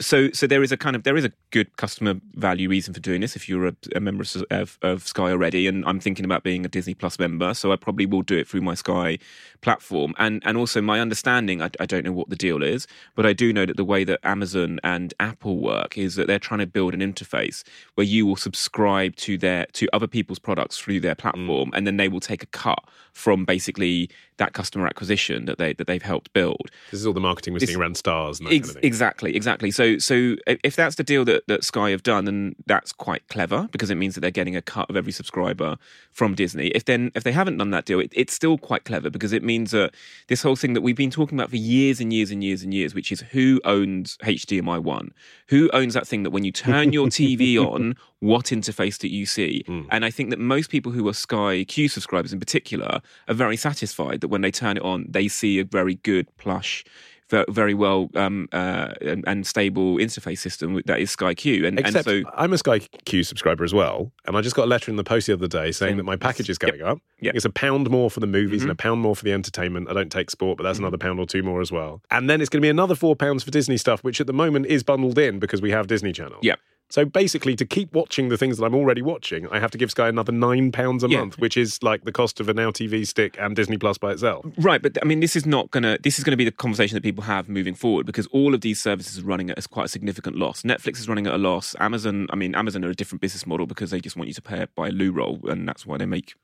[0.00, 3.00] So, so there is a kind of there is a good customer value reason for
[3.00, 3.36] doing this.
[3.36, 6.64] If you're a, a member of, of, of, Sky already, and I'm thinking about being
[6.64, 9.18] a Disney Plus member, so I probably will do it through my Sky
[9.60, 10.14] platform.
[10.18, 13.32] And and also my understanding, I, I don't know what the deal is, but I
[13.32, 16.66] do know that the way that Amazon and Apple work is that they're trying to
[16.66, 17.62] build an interface
[17.94, 21.76] where you will subscribe to their to other people's products through their platform, mm.
[21.76, 22.80] and then they will take a cut
[23.12, 26.70] from basically that customer acquisition that they that they've helped build.
[26.90, 28.40] This is all the marketing we're seeing around stars.
[28.40, 29.70] And ex- kind of exactly, exactly.
[29.70, 33.68] So so if that's the deal that, that Sky have done, then that's quite clever
[33.70, 35.76] because it means that they're getting a cut of every subscriber
[36.10, 36.68] from Disney.
[36.68, 39.42] If then if they haven't done that deal, it, it's still quite clever because it
[39.42, 39.94] means that
[40.28, 42.74] this whole thing that we've been talking about for years and years and years and
[42.74, 45.12] years, which is who owns HDMI one,
[45.48, 49.26] who owns that thing that when you turn your TV on, what interface do you
[49.26, 49.64] see?
[49.68, 49.86] Mm.
[49.90, 53.56] And I think that most people who are Sky Q subscribers in particular are very
[53.56, 56.84] satisfied that when they turn it on, they see a very good plush
[57.48, 61.66] very well um, uh, and, and, stable interface system that is Sky Q.
[61.66, 64.64] And, Except and so I'm a Sky Q subscriber as well, and I just got
[64.64, 66.86] a letter in the post the other day saying that my package is going yep.
[66.86, 66.98] up.
[67.20, 67.34] Yep.
[67.34, 68.70] It's a pound more for the movies mm-hmm.
[68.70, 69.88] and a pound more for the entertainment.
[69.90, 70.84] I don't take sport, but that's mm-hmm.
[70.84, 72.02] another pound or two more as well.
[72.10, 74.32] And then it's going to be another four pounds for Disney stuff, which at the
[74.32, 76.38] moment is bundled in because we have Disney Channel.
[76.42, 76.56] Yeah.
[76.90, 79.90] So basically, to keep watching the things that I'm already watching, I have to give
[79.90, 81.20] Sky another nine pounds a yeah.
[81.20, 84.12] month, which is like the cost of a Now TV stick and Disney Plus by
[84.12, 84.46] itself.
[84.58, 85.98] Right, but I mean, this is not gonna.
[86.02, 88.60] This is going to be the conversation that people have moving forward because all of
[88.60, 90.62] these services are running at quite a significant loss.
[90.62, 91.74] Netflix is running at a loss.
[91.80, 94.42] Amazon, I mean, Amazon are a different business model because they just want you to
[94.42, 96.34] pay it by a loo roll, and that's why they make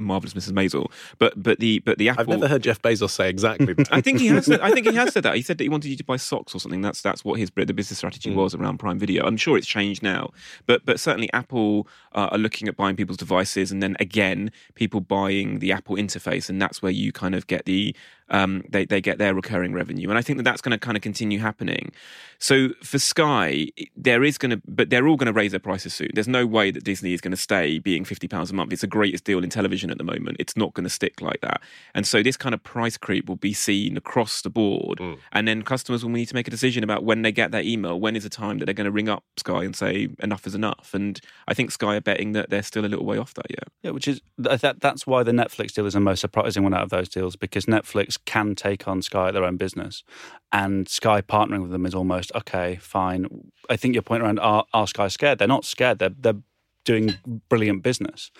[0.00, 0.52] marvelous Mrs.
[0.52, 0.90] Maisel.
[1.18, 2.22] But but the but the Apple.
[2.22, 3.74] I've never heard Jeff Bezos say exactly.
[3.90, 4.46] I think he has.
[4.46, 5.36] Said, I think he has said that.
[5.36, 6.80] He said that he wanted you to buy socks or something.
[6.80, 8.36] That's that's what his the business strategy mm.
[8.36, 9.26] was around Prime Video.
[9.26, 10.30] I'm sure it's changed now,
[10.66, 15.00] but but certainly Apple uh, are looking at buying people's devices, and then again, people
[15.00, 17.94] buying the Apple interface, and that's where you kind of get the
[18.30, 20.96] um, they they get their recurring revenue, and I think that that's going to kind
[20.96, 21.92] of continue happening.
[22.38, 25.92] So for Sky, there is going to, but they're all going to raise their prices
[25.92, 26.10] soon.
[26.14, 28.72] There's no way that Disney is going to stay being fifty pounds a month.
[28.72, 30.36] It's the greatest deal in television at the moment.
[30.38, 31.60] It's not going to stick like that,
[31.94, 35.18] and so this kind of price creep will be seen across the board, mm.
[35.32, 37.98] and then customers will need to make a decision about when they get their email,
[37.98, 40.54] when is the time that they're going to ring up Sky and say enough is
[40.54, 40.90] enough.
[40.92, 43.68] And I think Sky are betting that they're still a little way off that yet.
[43.82, 46.82] Yeah, which is that that's why the Netflix deal is the most surprising one out
[46.82, 50.04] of those deals because Netflix can take on Sky at their own business.
[50.52, 53.50] And Sky partnering with them is almost okay, fine.
[53.68, 55.38] I think your point around are, are Sky scared?
[55.38, 55.98] They're not scared.
[55.98, 56.40] They're they're
[56.84, 57.14] doing
[57.48, 58.30] brilliant business,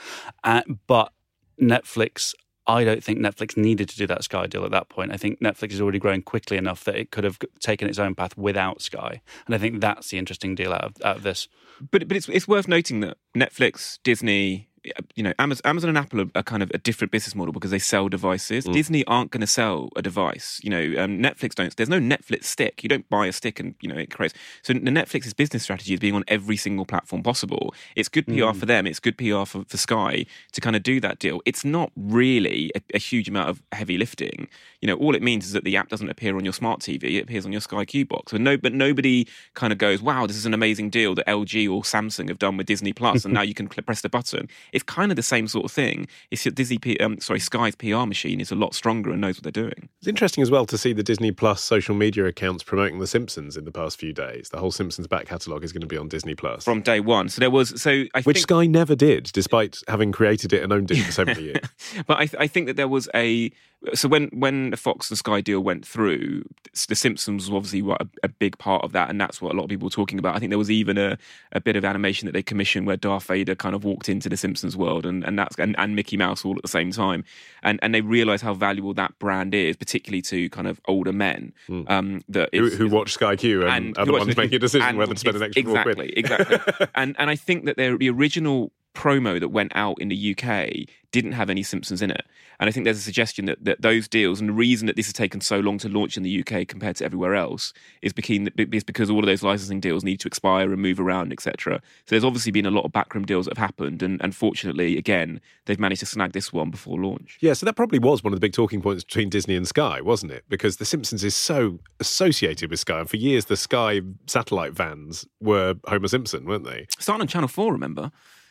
[0.44, 1.12] uh, but
[1.60, 2.34] Netflix.
[2.66, 5.10] I don't think Netflix needed to do that Sky deal at that point.
[5.10, 8.14] I think Netflix is already growing quickly enough that it could have taken its own
[8.14, 11.48] path without Sky, and I think that's the interesting deal out of, out of this.
[11.90, 14.67] But but it's it's worth noting that Netflix, Disney,
[15.14, 17.78] you know, Amazon, and Apple are, are, kind of a different business model because they
[17.78, 18.64] sell devices.
[18.64, 18.72] Mm.
[18.72, 20.60] Disney aren't going to sell a device.
[20.62, 21.74] You know, um, Netflix don't.
[21.76, 22.82] There's no Netflix stick.
[22.82, 24.34] You don't buy a stick and you know it creates.
[24.62, 27.74] So the Netflix's business strategy is being on every single platform possible.
[27.96, 28.56] It's good PR mm.
[28.56, 28.86] for them.
[28.86, 31.40] It's good PR for, for Sky to kind of do that deal.
[31.44, 34.48] It's not really a, a, huge amount of heavy lifting.
[34.80, 37.16] You know, all it means is that the app doesn't appear on your smart TV.
[37.16, 38.32] It appears on your Sky Q box.
[38.32, 41.68] But no, but nobody kind of goes, "Wow, this is an amazing deal that LG
[41.68, 44.84] or Samsung have done with Disney Plus, and now you can press the button." It's
[44.84, 46.06] kind of the same sort of thing.
[46.30, 49.64] It's Disney, um, sorry, Sky's PR machine is a lot stronger and knows what they're
[49.64, 49.88] doing.
[49.98, 53.56] It's interesting as well to see the Disney Plus social media accounts promoting The Simpsons
[53.56, 54.50] in the past few days.
[54.50, 57.28] The whole Simpsons back catalogue is going to be on Disney Plus from day one.
[57.28, 60.72] So there was so I which think, Sky never did, despite having created it and
[60.72, 61.68] owned it for so many years.
[62.06, 63.50] but I, th- I think that there was a
[63.94, 66.42] so when when the Fox and Sky deal went through,
[66.88, 69.64] The Simpsons was obviously a, a, big part of that, and that's what a lot
[69.64, 70.34] of people were talking about.
[70.34, 71.16] I think there was even a,
[71.52, 74.36] a bit of animation that they commissioned where Darth Vader kind of walked into the
[74.36, 77.24] Simpsons world, and, and that's and, and Mickey Mouse all at the same time,
[77.62, 81.52] and and they realised how valuable that brand is, particularly to kind of older men
[81.68, 81.88] mm.
[81.88, 84.96] um, that who, who watch Sky Q and, and are the ones making a decision
[84.96, 86.00] whether to spend an extra quid.
[86.00, 86.86] exactly, exactly.
[86.96, 91.32] and and I think that the original promo that went out in the UK didn't
[91.32, 92.26] have any Simpsons in it.
[92.60, 95.06] And I think there's a suggestion that, that those deals, and the reason that this
[95.06, 98.48] has taken so long to launch in the UK compared to everywhere else, is because,
[98.58, 101.80] is because all of those licensing deals need to expire and move around, etc.
[102.04, 104.98] So there's obviously been a lot of backroom deals that have happened, and, and fortunately,
[104.98, 107.38] again, they've managed to snag this one before launch.
[107.40, 110.00] Yeah, so that probably was one of the big talking points between Disney and Sky,
[110.00, 110.44] wasn't it?
[110.48, 115.26] Because The Simpsons is so associated with Sky, and for years the Sky satellite vans
[115.40, 116.86] were Homer Simpson, weren't they?
[116.98, 118.10] Starting on Channel Four, remember?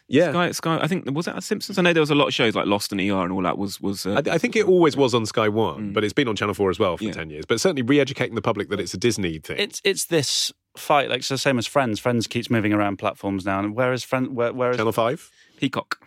[0.09, 0.51] Yeah, Sky.
[0.51, 0.79] Sky.
[0.81, 1.77] I think was that Simpsons.
[1.77, 3.57] I know there was a lot of shows like Lost and ER and all that
[3.57, 4.05] was was.
[4.05, 5.93] Uh, I, I, think it always was on Sky One, mm.
[5.93, 7.11] but it's been on Channel Four as well for yeah.
[7.11, 7.45] ten years.
[7.45, 9.57] But certainly re-educating the public that it's a Disney thing.
[9.59, 11.99] It's it's this fight, like it's the same as Friends.
[11.99, 14.29] Friends keeps moving around platforms now, and where is Friends?
[14.29, 15.29] Where, where is Channel Five?
[15.57, 15.99] Peacock.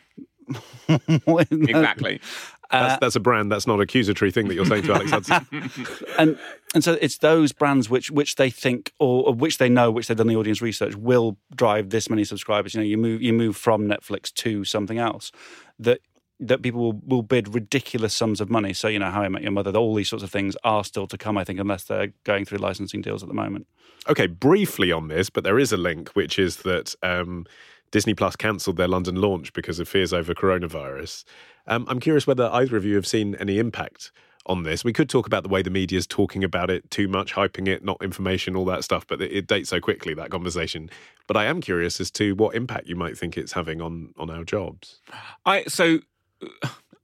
[0.89, 2.21] exactly.
[2.71, 3.51] That's, uh, that's, a brand.
[3.51, 5.47] That's not accusatory thing that you're saying to Alex Hudson.
[6.19, 6.39] and
[6.75, 10.07] and so it's those brands which which they think or, or, which they know, which
[10.07, 12.75] they've done the audience research, will drive this many subscribers.
[12.75, 15.33] You know, you move you move from Netflix to something else
[15.79, 16.01] that
[16.39, 18.73] that people will, will bid ridiculous sums of money.
[18.73, 21.07] So you know, How I Met Your Mother, all these sorts of things are still
[21.09, 21.37] to come.
[21.37, 23.67] I think, unless they're going through licensing deals at the moment.
[24.09, 26.95] Okay, briefly on this, but there is a link, which is that.
[27.03, 27.47] Um,
[27.91, 31.25] Disney Plus cancelled their London launch because of fears over coronavirus.
[31.67, 34.13] Um, I'm curious whether either of you have seen any impact
[34.47, 34.85] on this.
[34.85, 37.69] We could talk about the way the media is talking about it too much, hyping
[37.69, 40.91] it, not information, all that stuff, but it, it dates so quickly, that conversation.
[41.27, 44.31] But I am curious as to what impact you might think it's having on, on
[44.31, 45.01] our jobs.
[45.45, 46.01] I So.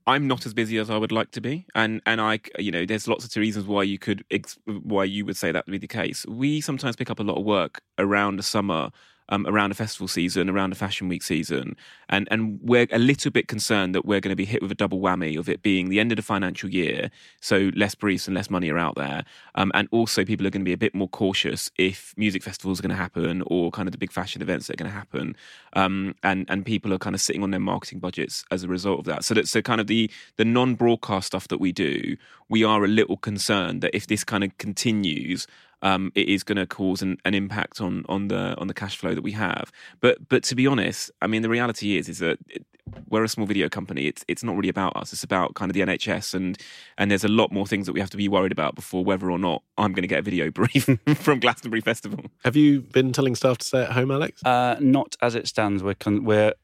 [0.09, 2.87] I'm not as busy as I would like to be, and and I, you know,
[2.87, 4.25] there's lots of reasons why you could,
[4.65, 6.25] why you would say that would be the case.
[6.27, 8.91] We sometimes pick up a lot of work around the summer
[9.29, 11.77] um, around a festival season, around a fashion week season,
[12.09, 14.75] and and we're a little bit concerned that we're going to be hit with a
[14.75, 17.11] double whammy of it being the end of the financial year,
[17.41, 20.63] so less briefs and less money are out there, um, and also people are going
[20.63, 23.89] to be a bit more cautious if music festivals are going to happen or kind
[23.89, 25.37] of the big fashion events that are going to happen,
[25.75, 29.01] um, and and people are kind of sitting on their marketing budgets as a result
[29.01, 29.25] of that.
[29.25, 32.17] So that so kind of the the non-broadcast stuff that we do,
[32.49, 35.47] we are a little concerned that if this kind of continues
[35.83, 38.97] um, it is going to cause an, an, impact on on the on the cash
[38.97, 39.71] flow that we have.
[40.01, 42.65] But but to be honest, I mean, the reality is is that it,
[43.09, 44.07] we're a small video company.
[44.07, 45.13] It's it's not really about us.
[45.13, 46.59] It's about kind of the NHS and
[46.97, 49.31] and there's a lot more things that we have to be worried about before whether
[49.31, 52.25] or not I'm going to get a video brief from Glastonbury Festival.
[52.45, 54.43] Have you been telling staff to stay at home, Alex?
[54.45, 55.83] Uh, not as it stands.
[55.83, 56.55] We're con- we're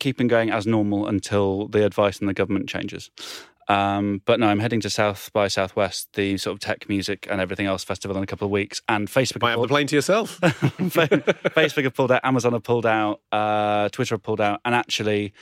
[0.00, 3.10] keeping going as normal until the advice and the government changes.
[3.68, 7.40] Um, but no, I'm heading to South by Southwest, the sort of tech music and
[7.40, 8.82] everything else festival in a couple of weeks.
[8.88, 10.40] And Facebook might have the plane to yourself.
[10.40, 15.32] Facebook have pulled out, Amazon have pulled out, uh, Twitter have pulled out, and actually,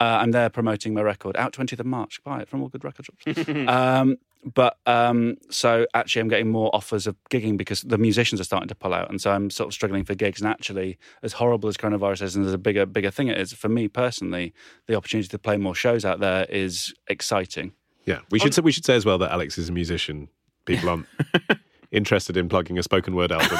[0.00, 2.22] uh, I'm there promoting my record out 20th of March.
[2.24, 3.48] Buy it from all good record shops.
[3.68, 8.44] um, but um, so actually, I'm getting more offers of gigging because the musicians are
[8.44, 10.40] starting to pull out, and so I'm sort of struggling for gigs.
[10.40, 13.52] And actually, as horrible as coronavirus is, and as a bigger bigger thing it is
[13.52, 14.52] for me personally,
[14.86, 17.72] the opportunity to play more shows out there is exciting.
[18.04, 20.28] Yeah, we should say, we should say as well that Alex is a musician.
[20.64, 21.06] People aren't
[21.92, 23.58] interested in plugging a spoken word album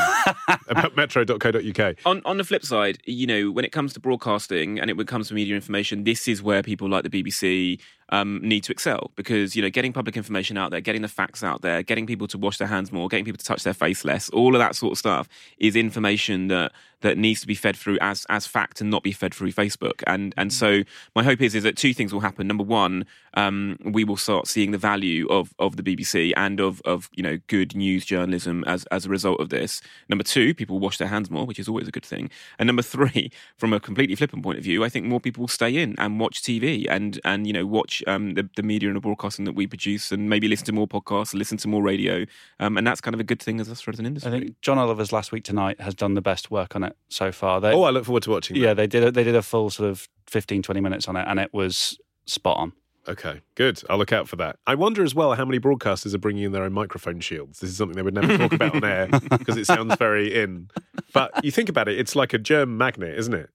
[0.68, 1.96] about metro.co.uk.
[2.04, 5.28] On, on the flip side, you know, when it comes to broadcasting and it comes
[5.28, 7.80] to media information, this is where people like the BBC
[8.12, 11.42] um, need to excel because you know getting public information out there, getting the facts
[11.42, 14.04] out there, getting people to wash their hands more, getting people to touch their face
[14.04, 16.72] less, all of that sort of stuff is information that
[17.02, 20.02] that needs to be fed through as as fact and not be fed through Facebook.
[20.06, 20.82] And and so
[21.14, 22.46] my hope is is that two things will happen.
[22.46, 26.80] Number one, um, we will start seeing the value of of the BBC and of
[26.84, 29.82] of you know good news journalism as as a result of this.
[30.08, 32.30] Number two, people wash their hands more, which is always a good thing.
[32.58, 35.48] And number three, from a completely flippant point of view, I think more people will
[35.48, 38.96] stay in and watch TV and and you know watch um, the, the, media and
[38.96, 42.24] the broadcasting that we produce, and maybe listen to more podcasts, listen to more radio,
[42.60, 44.32] um, and that's kind of a good thing as us as an industry.
[44.32, 47.32] I think John Oliver's last week tonight has done the best work on it so
[47.32, 47.60] far.
[47.60, 48.56] They, oh, I look forward to watching.
[48.56, 49.04] Yeah, they did.
[49.04, 51.98] A, they did a full sort of 15, 20 minutes on it, and it was
[52.26, 52.72] spot on.
[53.08, 53.82] Okay, good.
[53.90, 54.58] I'll look out for that.
[54.66, 57.58] I wonder as well how many broadcasters are bringing in their own microphone shields.
[57.58, 60.70] This is something they would never talk about on air because it sounds very in.
[61.12, 63.50] But you think about it, it's like a germ magnet, isn't it?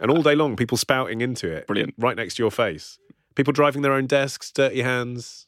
[0.00, 1.66] And all day long, people spouting into it.
[1.66, 1.94] Brilliant.
[1.96, 2.98] Right next to your face.
[3.34, 5.46] People driving their own desks, dirty hands.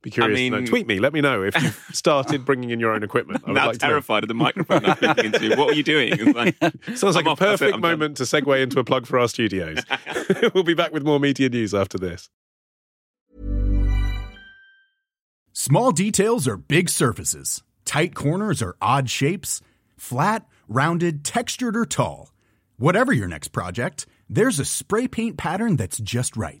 [0.00, 0.66] Be curious I mean, to know.
[0.66, 1.00] Tweet me.
[1.00, 3.42] Let me know if you've started bringing in your own equipment.
[3.46, 5.56] I'm now like terrified of the microphone I'm speaking into.
[5.56, 6.32] What are you doing?
[6.32, 6.56] Like,
[6.94, 8.26] Sounds like I'm a off, perfect moment done.
[8.26, 9.80] to segue into a plug for our studios.
[10.54, 12.30] we'll be back with more media news after this.
[15.52, 17.64] Small details are big surfaces.
[17.84, 19.60] Tight corners are odd shapes.
[19.96, 22.32] Flat, rounded, textured, or tall.
[22.76, 26.60] Whatever your next project, there's a spray paint pattern that's just right.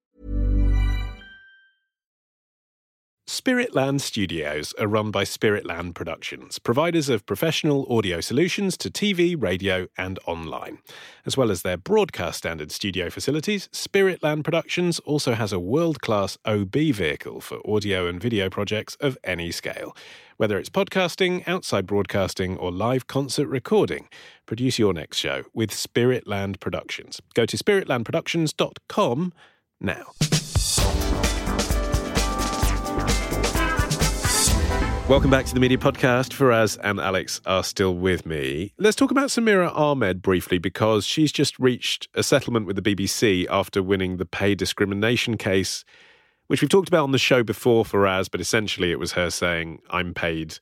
[3.31, 9.87] Spiritland Studios are run by Spiritland Productions, providers of professional audio solutions to TV, radio,
[9.97, 10.79] and online.
[11.25, 16.37] As well as their broadcast standard studio facilities, Spiritland Productions also has a world class
[16.43, 19.95] OB vehicle for audio and video projects of any scale.
[20.35, 24.09] Whether it's podcasting, outside broadcasting, or live concert recording,
[24.45, 27.21] produce your next show with Spiritland Productions.
[27.33, 29.31] Go to spiritlandproductions.com
[29.79, 30.40] now.
[35.11, 36.29] Welcome back to the Media Podcast.
[36.29, 38.71] Faraz and Alex are still with me.
[38.77, 43.45] Let's talk about Samira Ahmed briefly because she's just reached a settlement with the BBC
[43.49, 45.83] after winning the pay discrimination case,
[46.47, 49.79] which we've talked about on the show before, Faraz, but essentially it was her saying,
[49.89, 50.59] I'm paid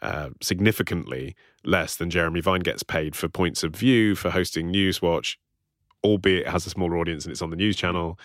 [0.00, 5.36] uh, significantly less than Jeremy Vine gets paid for points of view, for hosting Newswatch,
[6.02, 8.18] albeit it has a smaller audience and it's on the news channel.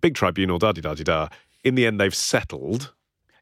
[0.00, 1.28] Big tribunal, da da da da.
[1.64, 2.94] In the end, they've settled.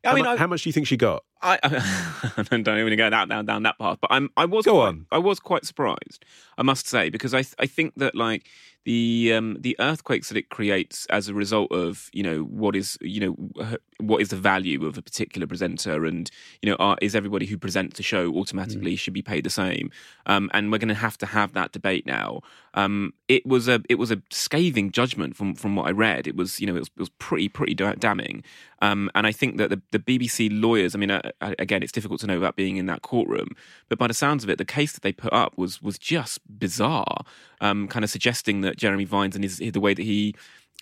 [0.04, 1.24] I how, mean, I- how much do you think she got?
[1.42, 1.58] I,
[2.38, 4.88] I don't even go down, down down that path, but I'm I was Go quite,
[4.88, 5.06] on.
[5.12, 6.24] I was quite surprised,
[6.56, 8.46] I must say, because I I think that like
[8.84, 12.98] the um, the earthquakes that it creates as a result of you know what is
[13.00, 16.30] you know what is the value of a particular presenter, and
[16.62, 19.90] you know are, is everybody who presents the show automatically should be paid the same,
[20.26, 22.40] um, and we're going to have to have that debate now.
[22.74, 26.26] Um, it was a it was a scathing judgment from from what I read.
[26.26, 28.44] It was you know it was, it was pretty pretty damning,
[28.82, 30.94] um, and I think that the, the BBC lawyers.
[30.94, 33.56] I mean, uh, uh, again, it's difficult to know about being in that courtroom,
[33.88, 36.40] but by the sounds of it, the case that they put up was was just
[36.58, 37.24] bizarre,
[37.60, 40.34] um, kind of suggesting that Jeremy Vines and his the way that he.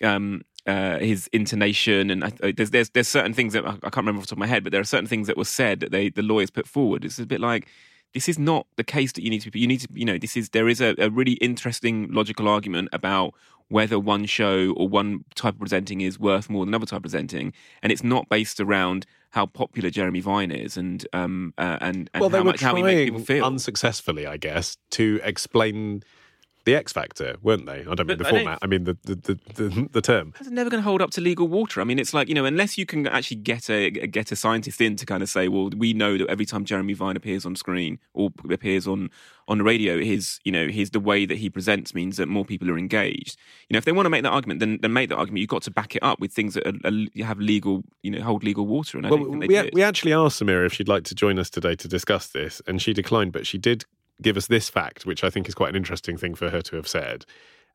[0.03, 3.89] Um, uh, his intonation and I, I- there's there's there's certain things that I, I
[3.89, 5.43] can't remember off the top of my head, but there are certain things that were
[5.43, 7.03] said that they the lawyers put forward.
[7.03, 7.67] It's a bit like
[8.13, 9.59] this is not the case that you need to be.
[9.59, 12.87] You need to you know this is there is a, a really interesting logical argument
[12.93, 13.33] about
[13.67, 17.03] whether one show or one type of presenting is worth more than another type of
[17.03, 17.51] presenting,
[17.81, 22.21] and it's not based around how popular Jeremy Vine is and um uh, and, and
[22.21, 23.45] well, how they were much how he makes people trying feel.
[23.45, 26.03] unsuccessfully, I guess, to explain
[26.65, 27.81] the X Factor, weren't they?
[27.81, 28.59] I don't mean But the format.
[28.61, 30.33] I mean the the, the, the, the term.
[30.39, 31.81] It's never going to hold up to legal water.
[31.81, 34.79] I mean, it's like you know, unless you can actually get a get a scientist
[34.81, 37.55] in to kind of say, well, we know that every time Jeremy Vine appears on
[37.55, 39.09] screen or appears on
[39.47, 42.45] on the radio, his you know his the way that he presents means that more
[42.45, 43.37] people are engaged.
[43.67, 45.41] You know, if they want to make that argument, then then make that argument.
[45.41, 48.21] You've got to back it up with things that are, are, have legal, you know,
[48.21, 48.97] hold legal water.
[48.97, 51.15] And I Well, don't think they we, we actually asked Samira if she'd like to
[51.15, 53.85] join us today to discuss this, and she declined, but she did
[54.23, 56.75] give us this fact, which I think is quite an interesting thing for her to
[56.75, 57.25] have said,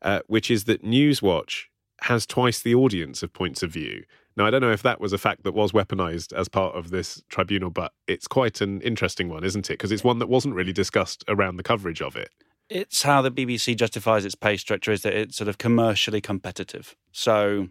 [0.02, 1.64] uh, which is that Newswatch
[2.02, 4.04] has twice the audience of points of view.
[4.36, 6.90] Now, I don't know if that was a fact that was weaponized as part of
[6.90, 9.74] this tribunal, but it's quite an interesting one, isn't it?
[9.74, 12.30] Because it's one that wasn't really discussed around the coverage of it.
[12.70, 16.94] It's how the BBC justifies its pay structure is that it's sort of commercially competitive.
[17.12, 17.68] So,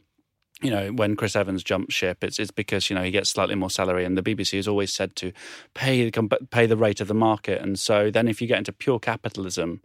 [0.61, 3.55] you know, when Chris Evans jumps ship, it's it's because you know he gets slightly
[3.55, 5.31] more salary, and the BBC has always said to
[5.73, 7.61] pay the pay the rate of the market.
[7.61, 9.81] And so then, if you get into pure capitalism,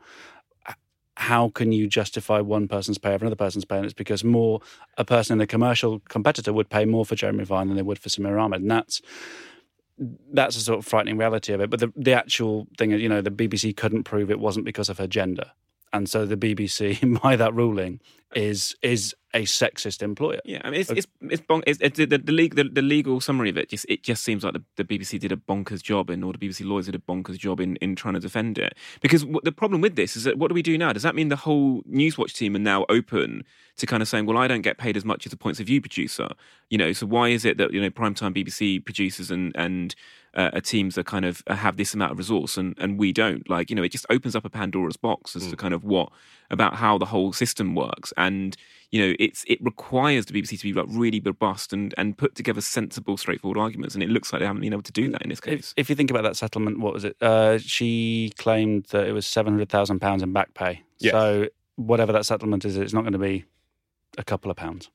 [1.17, 3.77] how can you justify one person's pay over another person's pay?
[3.77, 4.61] And it's because more
[4.97, 7.99] a person in a commercial competitor would pay more for Jeremy Vine than they would
[7.99, 9.03] for Samira Ahmed, and that's
[10.33, 11.69] that's a sort of frightening reality of it.
[11.69, 14.89] But the the actual thing is, you know, the BBC couldn't prove it wasn't because
[14.89, 15.53] of her gender.
[15.93, 18.01] And so the BBC, by that ruling,
[18.35, 20.41] is is a sexist employer.
[20.45, 23.21] Yeah, I mean, it's it's it's, bon- it's, it's the, the, the, legal, the, legal
[23.21, 23.71] summary of it.
[23.71, 26.39] Just it just seems like the, the BBC did a bonkers job, and or the
[26.39, 28.75] BBC lawyers did a bonkers job in, in trying to defend it.
[29.01, 30.93] Because w- the problem with this is that what do we do now?
[30.93, 33.45] Does that mean the whole Newswatch team are now open
[33.77, 35.67] to kind of saying, well, I don't get paid as much as a points of
[35.67, 36.29] view producer,
[36.71, 36.93] you know?
[36.93, 39.95] So why is it that you know primetime BBC producers and and
[40.35, 43.49] uh, teams that kind of have this amount of resource and, and we don't.
[43.49, 45.51] Like, you know, it just opens up a Pandora's box as mm.
[45.51, 46.11] to kind of what
[46.51, 48.13] about how the whole system works.
[48.17, 48.57] And,
[48.91, 52.35] you know, it's it requires the BBC to be like really robust and, and put
[52.35, 53.95] together sensible, straightforward arguments.
[53.95, 55.75] And it looks like they haven't been able to do that in this case.
[55.77, 57.17] If, if you think about that settlement, what was it?
[57.21, 60.83] Uh, she claimed that it was seven hundred thousand pounds in back pay.
[60.99, 61.13] Yes.
[61.13, 63.45] So whatever that settlement is, it's not going to be
[64.19, 64.91] a couple of pounds.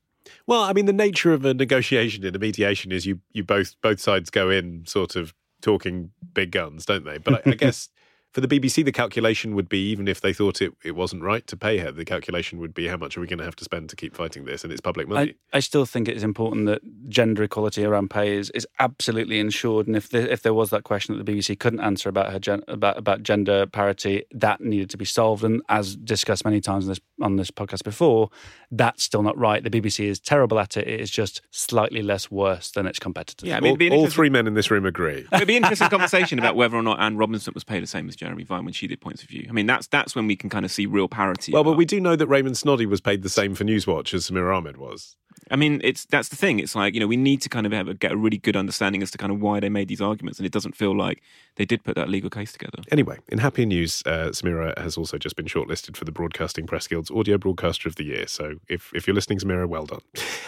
[0.46, 3.76] Well, I mean, the nature of a negotiation in a mediation is you you both
[3.82, 7.18] both sides go in sort of talking big guns, don't they?
[7.18, 7.90] But I, I guess
[8.38, 11.48] for the BBC, the calculation would be even if they thought it, it wasn't right
[11.48, 13.64] to pay her, the calculation would be how much are we going to have to
[13.64, 15.34] spend to keep fighting this, and it's public money.
[15.52, 19.40] I, I still think it is important that gender equality around pay is, is absolutely
[19.40, 22.32] ensured, and if the, if there was that question that the BBC couldn't answer about
[22.32, 25.44] her gen, about about gender parity, that needed to be solved.
[25.44, 28.30] And as discussed many times on this on this podcast before,
[28.70, 29.64] that's still not right.
[29.64, 30.88] The BBC is terrible at it.
[30.88, 33.50] It is just slightly less worse than its competitors.
[33.50, 35.26] Yeah, I mean, all, all three men in this room agree.
[35.34, 38.08] It'd be an interesting conversation about whether or not Anne Robinson was paid the same
[38.08, 39.48] as Jeremy Vine when she did Points of View.
[39.50, 41.54] I mean, that's that's when we can kind of see real parity.
[41.54, 41.72] Well, about...
[41.72, 44.58] but we do know that Raymond Snoddy was paid the same for Newswatch as Samira
[44.58, 45.16] Ahmed was.
[45.50, 46.60] I mean, it's that's the thing.
[46.60, 48.58] It's like you know we need to kind of have a, get a really good
[48.58, 51.22] understanding as to kind of why they made these arguments, and it doesn't feel like
[51.56, 52.84] they did put that legal case together.
[52.92, 56.88] Anyway, in happy news, uh, Samira has also just been shortlisted for the Broadcasting Press
[56.88, 58.28] Guild's Audio Broadcaster of the Year.
[58.28, 60.02] So if if you're listening, Samira, well done.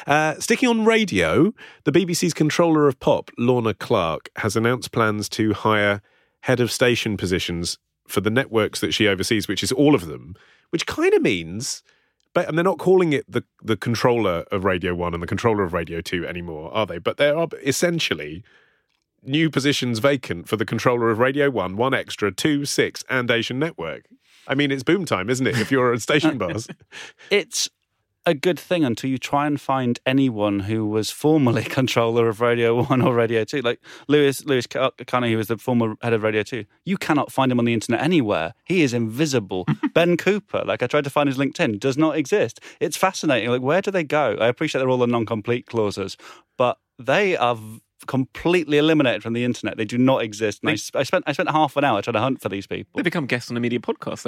[0.06, 1.54] Uh, sticking on radio,
[1.86, 6.02] the BBC's controller of pop, Lorna Clarke, has announced plans to hire
[6.42, 7.78] head of station positions
[8.08, 10.36] for the networks that she oversees, which is all of them,
[10.72, 11.84] which kind of means
[12.34, 15.64] but and they're not calling it the the controller of Radio One and the controller
[15.64, 16.98] of Radio Two anymore, are they?
[16.98, 18.44] But there are essentially
[19.24, 24.06] new positions vacant for the controller of Radio One, 1Xtra, Two, Six, and Asian Network.
[24.48, 25.58] I mean, it's boom time, isn't it?
[25.58, 26.68] If you're a station boss,
[27.30, 27.70] it's
[28.30, 32.84] a good thing until you try and find anyone who was formerly controller of Radio
[32.84, 36.24] One or Radio Two, like Lewis Lewis uh, Carnie, who was the former head of
[36.24, 36.66] Radio Two.
[36.86, 38.54] You cannot find him on the internet anywhere.
[38.66, 39.66] He is invisible.
[39.94, 42.60] ben Cooper, like I tried to find his LinkedIn, does not exist.
[42.80, 43.50] It's fascinating.
[43.50, 44.38] Like where do they go?
[44.40, 46.16] I appreciate they're all the non-complete clauses,
[46.58, 47.58] but they are
[48.08, 49.78] completely eliminated from the internet.
[49.78, 50.60] They do not exist.
[50.64, 52.98] And I, I, spent I spent half an hour trying to hunt for these people.
[52.98, 54.26] They become guests on a media podcast.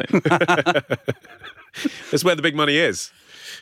[2.12, 3.12] That's where the big money is.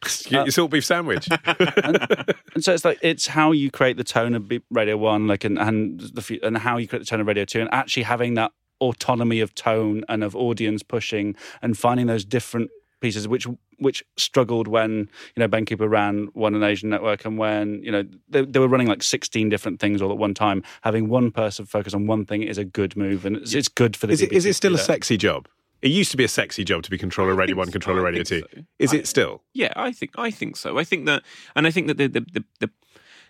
[0.30, 1.28] Your, your uh, salt beef sandwich.
[1.46, 5.44] and, and, so it's like it's how you create the tone of Radio One, like
[5.44, 8.36] and and the and how you create the tone of Radio Two, and actually having
[8.36, 12.70] that autonomy of tone and of audience pushing and finding those different
[13.02, 13.48] pieces which
[13.78, 17.92] which struggled when you know Ben Cooper ran one an Asian network and when you
[17.92, 21.32] know they, they, were running like 16 different things all at one time having one
[21.32, 24.14] person focus on one thing is a good move and it's, it's good for the
[24.14, 25.48] is it, is it still a sexy job
[25.82, 27.72] it used to be a sexy job to be controller radio one, so.
[27.72, 28.42] controller radio two.
[28.42, 28.62] So.
[28.80, 29.44] Is I, it still?
[29.54, 30.78] Yeah, I think I think so.
[30.78, 31.24] I think that,
[31.56, 32.70] and I think that the the, the, the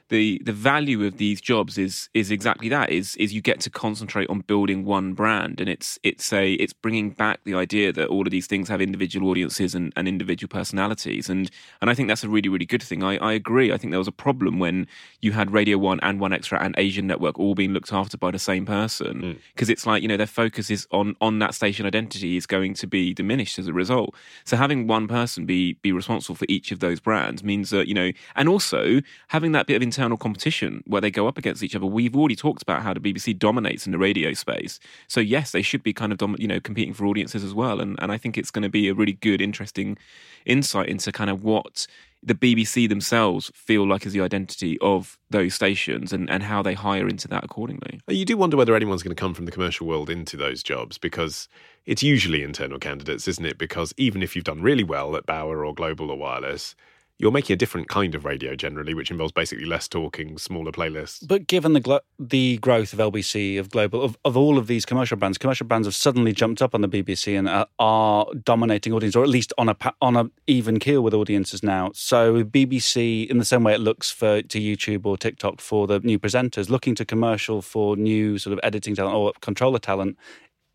[0.09, 3.69] the the value of these jobs is is exactly that is is you get to
[3.69, 5.61] concentrate on building one brand.
[5.61, 8.81] And it's it's a it's bringing back the idea that all of these things have
[8.81, 11.29] individual audiences and, and individual personalities.
[11.29, 11.49] And
[11.79, 13.03] and I think that's a really really good thing.
[13.03, 13.71] I, I agree.
[13.71, 14.87] I think there was a problem when
[15.21, 18.39] you had Radio 1 and 1Xtra and Asian Network all being looked after by the
[18.39, 19.39] same person.
[19.53, 19.71] Because mm.
[19.71, 22.87] it's like you know their focus is on on that station identity is going to
[22.87, 24.15] be diminished as a result.
[24.43, 27.93] So having one person be be responsible for each of those brands means that you
[27.93, 31.75] know and also having that bit of internal competition where they go up against each
[31.75, 31.85] other.
[31.85, 34.79] We've already talked about how the BBC dominates in the radio space.
[35.09, 37.81] So yes, they should be kind of dom- you know competing for audiences as well.
[37.81, 39.97] And and I think it's going to be a really good, interesting
[40.45, 41.85] insight into kind of what
[42.23, 46.73] the BBC themselves feel like is the identity of those stations and, and how they
[46.73, 48.01] hire into that accordingly.
[48.07, 50.97] You do wonder whether anyone's going to come from the commercial world into those jobs
[50.97, 51.47] because
[51.85, 53.57] it's usually internal candidates, isn't it?
[53.57, 56.75] Because even if you've done really well at Bauer or Global or Wireless,
[57.19, 61.27] you're making a different kind of radio generally, which involves basically less talking, smaller playlists.
[61.27, 64.85] But given the glo- the growth of LBC, of global, of, of all of these
[64.85, 68.93] commercial brands, commercial brands have suddenly jumped up on the BBC and are, are dominating
[68.93, 71.91] audience, or at least on a on a even keel with audiences now.
[71.93, 75.99] So BBC, in the same way it looks for to YouTube or TikTok for the
[75.99, 80.17] new presenters, looking to commercial for new sort of editing talent or controller talent,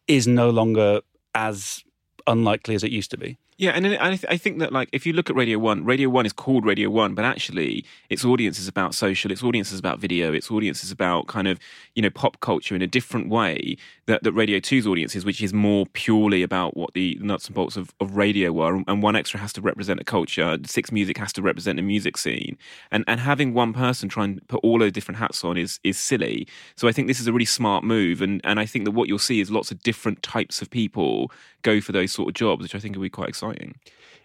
[0.07, 1.01] is no longer
[1.35, 1.83] as
[2.27, 3.39] unlikely as it used to be.
[3.57, 6.09] Yeah, and I, th- I think that like if you look at Radio One, Radio
[6.09, 9.79] One is called Radio One, but actually its audience is about social, its audience is
[9.79, 11.61] about video, its audience is about kind of
[11.95, 13.77] you know pop culture in a different way
[14.07, 17.55] that, that Radio 2's audience is, which is more purely about what the nuts and
[17.55, 18.75] bolts of, of radio are.
[18.75, 22.59] And 1Xtra has to represent a culture, Six Music has to represent a music scene,
[22.91, 25.97] and and having one person try and put all those different hats on is is
[25.97, 26.49] silly.
[26.75, 29.07] So I think this is a really smart move, and and I think that what
[29.07, 31.31] you'll see is lots of different types of people
[31.63, 33.75] go for those sort of jobs, which I think will be quite exciting annoying.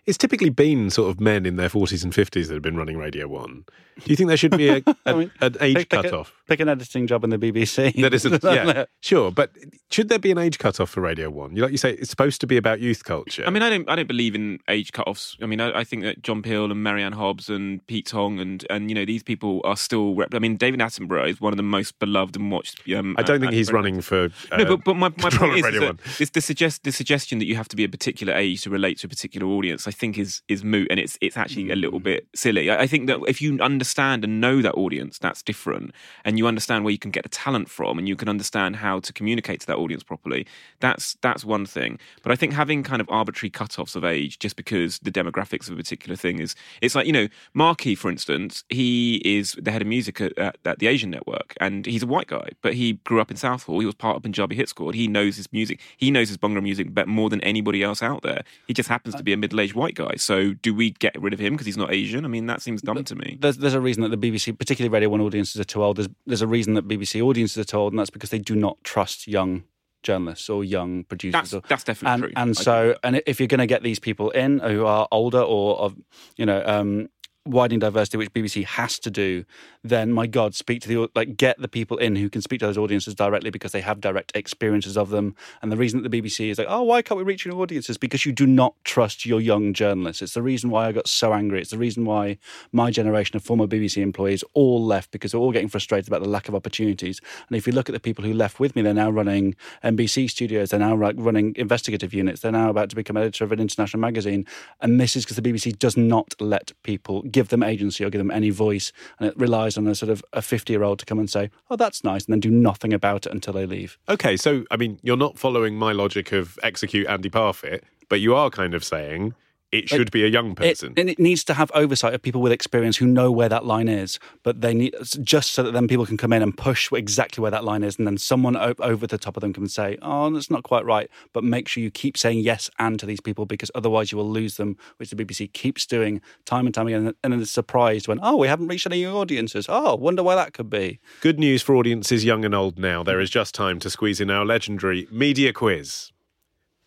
[0.06, 2.98] It's typically been sort of men in their 40s and 50s that have been running
[2.98, 3.66] Radio 1.
[4.04, 6.34] Do you think there should be a, a, I mean, an age pick, pick, cut-off?
[6.46, 8.02] A, pick an editing job in the BBC.
[8.02, 9.32] That isn't, yeah, sure.
[9.32, 9.52] But
[9.92, 11.56] should there be an age cut-off for Radio 1?
[11.56, 13.44] You Like you say, it's supposed to be about youth culture.
[13.46, 15.38] I mean, I don't, I don't believe in age cut-offs.
[15.42, 18.40] I mean, I, I think that John Peel and Mary Anne Hobbs and Pete Tong
[18.40, 20.16] and, and you know, these people are still...
[20.16, 22.82] Rep- I mean, David Attenborough is one of the most beloved and watched...
[22.90, 24.30] Um, I don't think uh, he's uh, running for...
[24.52, 26.92] Uh, no, but, but my, my point is, Radio is that this, the, suggest, the
[26.92, 29.86] suggestion that you have to be a particular age to relate to a particular audience,
[29.90, 32.04] I think is is moot, and it's it's actually a little mm.
[32.12, 32.70] bit silly.
[32.70, 36.46] I, I think that if you understand and know that audience, that's different, and you
[36.46, 39.62] understand where you can get the talent from, and you can understand how to communicate
[39.62, 40.46] to that audience properly.
[40.80, 41.98] That's that's one thing.
[42.22, 45.74] But I think having kind of arbitrary cut-offs of age just because the demographics of
[45.74, 49.82] a particular thing is, it's like you know, Markey, for instance, he is the head
[49.82, 52.94] of music at, at, at the Asian Network, and he's a white guy, but he
[53.10, 53.80] grew up in Southall.
[53.80, 54.94] He was part of Punjabi Hit Squad.
[54.94, 55.80] He knows his music.
[55.98, 58.44] He knows his Bhangra music bet more than anybody else out there.
[58.68, 60.16] He just happens to uh, be a middle-aged white guy.
[60.18, 62.26] So do we get rid of him because he's not Asian?
[62.26, 63.38] I mean, that seems dumb to me.
[63.40, 65.98] There's, there's a reason that the BBC, particularly Radio 1 audiences, are too old.
[65.98, 68.56] There's, there's a reason that BBC audiences are too old, and that's because they do
[68.56, 69.64] not trust young
[70.04, 71.34] journalists or young producers.
[71.34, 72.34] That's or, that's definitely and, true.
[72.36, 75.42] And I so, and if you're going to get these people in who are older
[75.42, 75.96] or of,
[76.38, 77.10] you know, um,
[77.46, 79.46] widening diversity, which BBC has to do,
[79.84, 82.66] then my God, speak to the like get the people in who can speak to
[82.66, 85.36] those audiences directly because they have direct experiences of them.
[85.62, 87.98] And the reason that the BBC is like, oh, why can't we reach your audiences?
[87.98, 90.22] Because you do not trust your young journalists.
[90.22, 91.62] It's the reason why I got so angry.
[91.62, 92.38] It's the reason why
[92.72, 96.30] my generation of former BBC employees all left because they're all getting frustrated about the
[96.30, 97.22] lack of opportunities.
[97.48, 100.30] And if you look at the people who left with me, they're now running NBC
[100.30, 100.72] studios.
[100.72, 102.42] They're now like, running investigative units.
[102.42, 104.46] They're now about to become editor of an international magazine.
[104.82, 108.20] And this is because the BBC does not let people give them agency or give
[108.20, 111.30] them any voice, and it relies on a sort of a fifty-year-old to come and
[111.30, 113.98] say, "Oh, that's nice," and then do nothing about it until they leave.
[114.08, 118.36] Okay, so, I mean, you're not following my logic of execute Andy Parfitt, but you
[118.36, 119.34] are kind of saying
[119.72, 120.94] it should be a young It, person.
[120.98, 123.88] and it needs to have oversight of people with experience who know where that line
[123.88, 127.42] is, but they need just so that then people can come in and push exactly
[127.42, 129.98] where that line is, and then someone o- over the top of them can say,
[130.02, 133.22] "Oh, that's not quite right." But make sure you keep saying yes and to these
[133.22, 136.88] people because otherwise you will lose them, which the BBC keeps doing time and time
[136.88, 140.36] again, and then it's surprised when, "Oh, we haven't reached any audiences." Oh, wonder why
[140.36, 141.00] that could be.
[141.22, 143.04] Good news for audiences young and old now.
[143.04, 146.12] There is just time to squeeze in our legendary media quiz.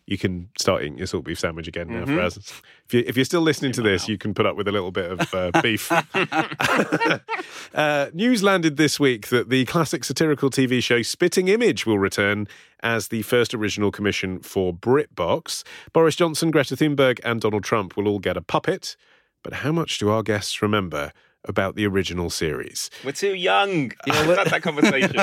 [0.05, 2.17] You can start eating your salt beef sandwich again now, Mm-hmm.
[2.17, 2.37] Faraz.
[2.85, 4.91] If, you, if you're still listening to this, you can put up with a little
[4.91, 5.89] bit of uh, beef.
[7.73, 12.47] uh, news landed this week that the classic satirical TV show Spitting Image will return
[12.81, 15.63] as the first original commission for BritBox.
[15.93, 18.97] Boris Johnson, Greta Thunberg, and Donald Trump will all get a puppet.
[19.41, 21.11] But how much do our guests remember
[21.45, 22.89] about the original series?
[23.03, 23.91] We're too young.
[24.05, 25.11] That's that conversation.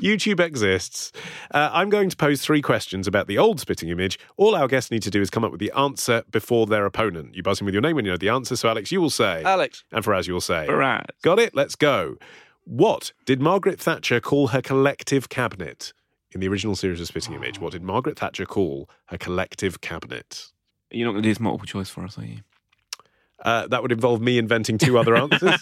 [0.00, 1.12] YouTube exists.
[1.52, 4.18] Uh, I'm going to pose three questions about the old spitting image.
[4.36, 7.34] All our guests need to do is come up with the answer before their opponent.
[7.34, 8.56] You buzz in with your name when you know the answer.
[8.56, 9.42] So, Alex, you will say.
[9.44, 9.84] Alex.
[9.92, 10.66] And Faraz, you will say.
[10.68, 11.06] Faraz.
[11.22, 11.54] Got it?
[11.54, 12.16] Let's go.
[12.64, 15.92] What did Margaret Thatcher call her collective cabinet?
[16.32, 20.52] In the original series of Spitting Image, what did Margaret Thatcher call her collective cabinet?
[20.92, 22.38] You're not going to do this multiple choice for us, are you?
[23.44, 25.58] Uh, that would involve me inventing two other answers.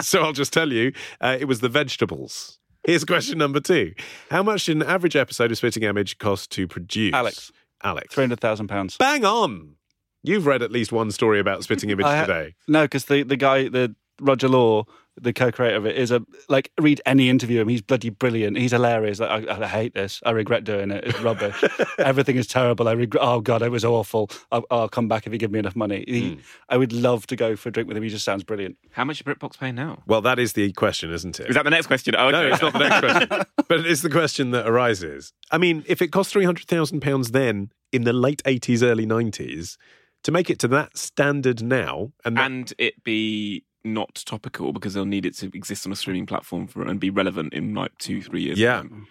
[0.06, 2.58] so I'll just tell you uh, it was the vegetables.
[2.84, 3.92] Here's question number two
[4.30, 7.14] How much did an average episode of Spitting Image cost to produce?
[7.14, 7.52] Alex.
[7.82, 8.14] Alex.
[8.14, 8.96] Three hundred thousand pounds.
[8.96, 9.76] Bang on!
[10.24, 12.54] You've read at least one story about Spitting Image I today.
[12.68, 14.84] No, because the, the guy, the Roger Law,
[15.20, 17.68] the co-creator of it, is a like read any interview of him.
[17.68, 18.56] He's bloody brilliant.
[18.56, 19.20] He's hilarious.
[19.20, 20.20] Like, I, I hate this.
[20.24, 21.04] I regret doing it.
[21.04, 21.62] It's rubbish.
[21.98, 22.88] Everything is terrible.
[22.88, 23.22] I regret.
[23.22, 24.30] Oh god, it was awful.
[24.50, 26.04] I'll, I'll come back if you give me enough money.
[26.08, 26.40] He, hmm.
[26.70, 28.02] I would love to go for a drink with him.
[28.02, 28.78] He just sounds brilliant.
[28.92, 30.02] How much is BritBox paying now?
[30.06, 31.48] Well, that is the question, isn't it?
[31.50, 32.14] Is that the next question?
[32.16, 32.32] Oh, okay.
[32.32, 33.46] No, it's not the next question.
[33.68, 35.32] But it is the question that arises.
[35.50, 39.76] I mean, if it cost £300,000 then in the late 80s, early 90s,
[40.22, 44.94] to make it to that standard now, and, that- and it be not topical because
[44.94, 47.96] they'll need it to exist on a streaming platform for and be relevant in like
[47.98, 48.58] two, three years.
[48.58, 48.76] Yeah.
[48.76, 49.06] time.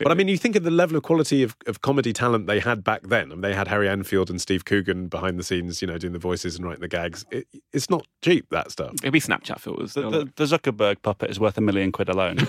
[0.00, 2.58] But I mean, you think of the level of quality of, of comedy talent they
[2.58, 3.30] had back then.
[3.30, 6.12] I mean, they had Harry Enfield and Steve Coogan behind the scenes, you know, doing
[6.12, 7.24] the voices and writing the gags.
[7.30, 8.94] It, it's not cheap, that stuff.
[8.94, 9.94] it'll be Snapchat filters.
[9.94, 12.38] The, the, the Zuckerberg puppet is worth a million quid alone.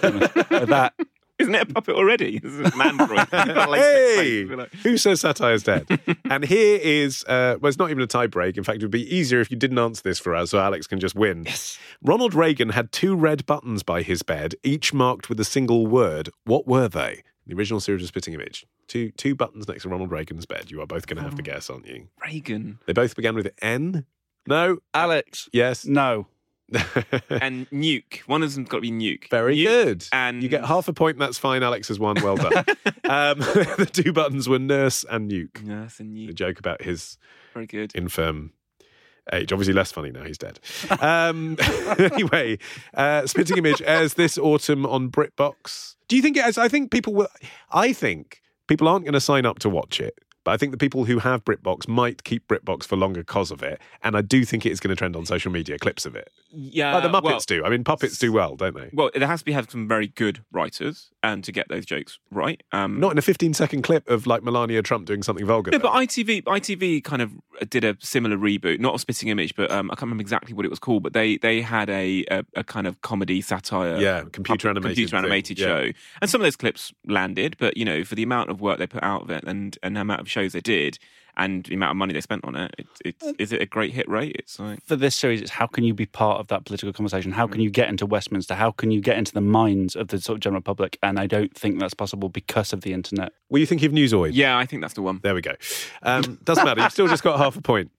[0.66, 0.94] That,
[1.38, 2.40] Isn't it a puppet already?
[2.40, 3.28] This is an android.
[3.32, 5.86] Like, hey, like- who says satire's dead?
[6.30, 8.58] and here is, uh, well, it's not even a tie break.
[8.58, 10.88] In fact, it would be easier if you didn't answer this for us, so Alex
[10.88, 11.44] can just win.
[11.46, 11.78] Yes.
[12.02, 16.30] Ronald Reagan had two red buttons by his bed, each marked with a single word.
[16.46, 17.24] What were they?
[17.48, 18.66] The original series of Spitting Image.
[18.88, 20.72] Two two buttons next to Ronald Reagan's bed.
[20.72, 22.08] You are both going to have to guess, aren't you?
[22.24, 24.06] Reagan They both began with N.
[24.48, 24.78] No.
[24.94, 25.50] Alex.
[25.52, 25.86] Yes.
[25.86, 26.28] No.
[27.30, 28.20] and Nuke.
[28.28, 29.30] One of them's got to be Nuke.
[29.30, 30.06] Very Nuke good.
[30.12, 31.20] And You get half a point.
[31.20, 31.64] That's fine.
[31.64, 32.16] Alex has won.
[32.22, 32.54] Well done.
[33.06, 33.40] um,
[33.78, 35.66] the two buttons were Nurse and Nuke.
[35.68, 37.18] Yeah, that's a A joke about his
[37.54, 37.94] Very good.
[37.96, 38.54] infirm
[39.32, 39.52] age.
[39.52, 40.60] Obviously, less funny now he's dead.
[41.00, 41.58] Um,
[42.00, 42.58] anyway,
[42.94, 45.96] uh, Spitting Image airs this autumn on BritBox.
[46.08, 46.58] Do you think it has?
[46.58, 47.28] I think people will.
[47.72, 50.18] I think people aren't going to sign up to watch it.
[50.44, 53.64] But I think the people who have BritBox might keep BritBox for longer because of
[53.64, 53.82] it.
[54.04, 56.30] And I do think it is going to trend on social media, clips of it.
[56.56, 57.66] Yeah, like the Muppets well, do.
[57.66, 58.90] I mean, puppets do well, don't they?
[58.94, 62.20] Well, it has to be have some very good writers and to get those jokes
[62.32, 62.62] right.
[62.72, 65.72] Um, Not in a 15 second clip of like Melania Trump doing something vulgar.
[65.72, 65.84] No, though.
[65.90, 67.32] but ITV ITV kind of
[67.70, 70.66] did a similar reboot, not a spitting image, but um, I can't remember exactly what
[70.66, 71.04] it was called.
[71.04, 74.82] But they they had a a, a kind of comedy satire, Yeah, computer puppet- animated
[74.96, 75.66] computer thing, animated yeah.
[75.68, 75.92] show,
[76.22, 77.58] and some of those clips landed.
[77.60, 79.96] But you know, for the amount of work they put out of it and and
[79.96, 81.00] the amount of shows they did,
[81.38, 83.94] and the amount of money they spent on it, it, it's is it a great
[83.94, 84.36] hit rate?
[84.38, 87.32] It's like For this series, it's how can you be part of that political conversation?
[87.32, 88.56] How can you get into Westminster?
[88.56, 90.98] How can you get into the minds of the sort of general public?
[91.04, 93.34] And I don't think that's possible because of the internet.
[93.50, 94.32] Were you thinking of Newzoid?
[94.34, 95.20] yeah, I think that's the one.
[95.24, 95.54] There we go.
[96.04, 96.82] Um, doesn't matter.
[96.82, 97.92] You've still just got half a point.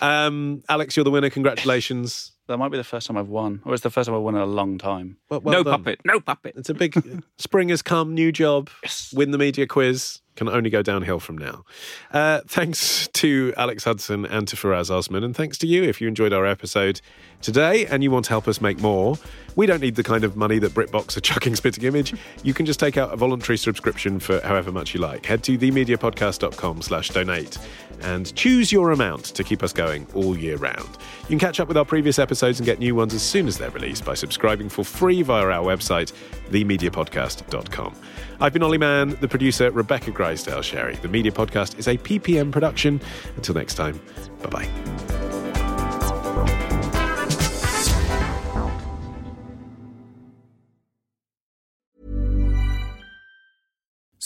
[0.00, 1.30] Um, Alex, you're the winner.
[1.30, 2.32] Congratulations.
[2.46, 4.34] That might be the first time I've won, or it's the first time I've won
[4.34, 5.16] in a long time.
[5.30, 5.78] Well, well no done.
[5.78, 6.54] puppet, no puppet.
[6.58, 8.68] It's a big spring has come, new job.
[9.14, 10.20] Win the media quiz.
[10.36, 11.64] Can only go downhill from now.
[12.12, 16.08] Uh, thanks to Alex Hudson and to Faraz Osman, and thanks to you if you
[16.08, 17.00] enjoyed our episode
[17.44, 19.16] today and you want to help us make more.
[19.56, 22.14] We don't need the kind of money that BritBox are chucking spitting image.
[22.42, 25.26] You can just take out a voluntary subscription for however much you like.
[25.26, 27.58] Head to themediapodcast.com slash donate
[28.00, 30.88] and choose your amount to keep us going all year round.
[31.22, 33.56] You can catch up with our previous episodes and get new ones as soon as
[33.56, 36.12] they're released by subscribing for free via our website,
[36.50, 37.94] themediapodcast.com.
[38.40, 40.96] I've been Olly Mann, the producer Rebecca Grisedale Sherry.
[40.96, 43.00] The Media Podcast is a PPM production.
[43.36, 44.00] Until next time,
[44.42, 45.23] bye bye.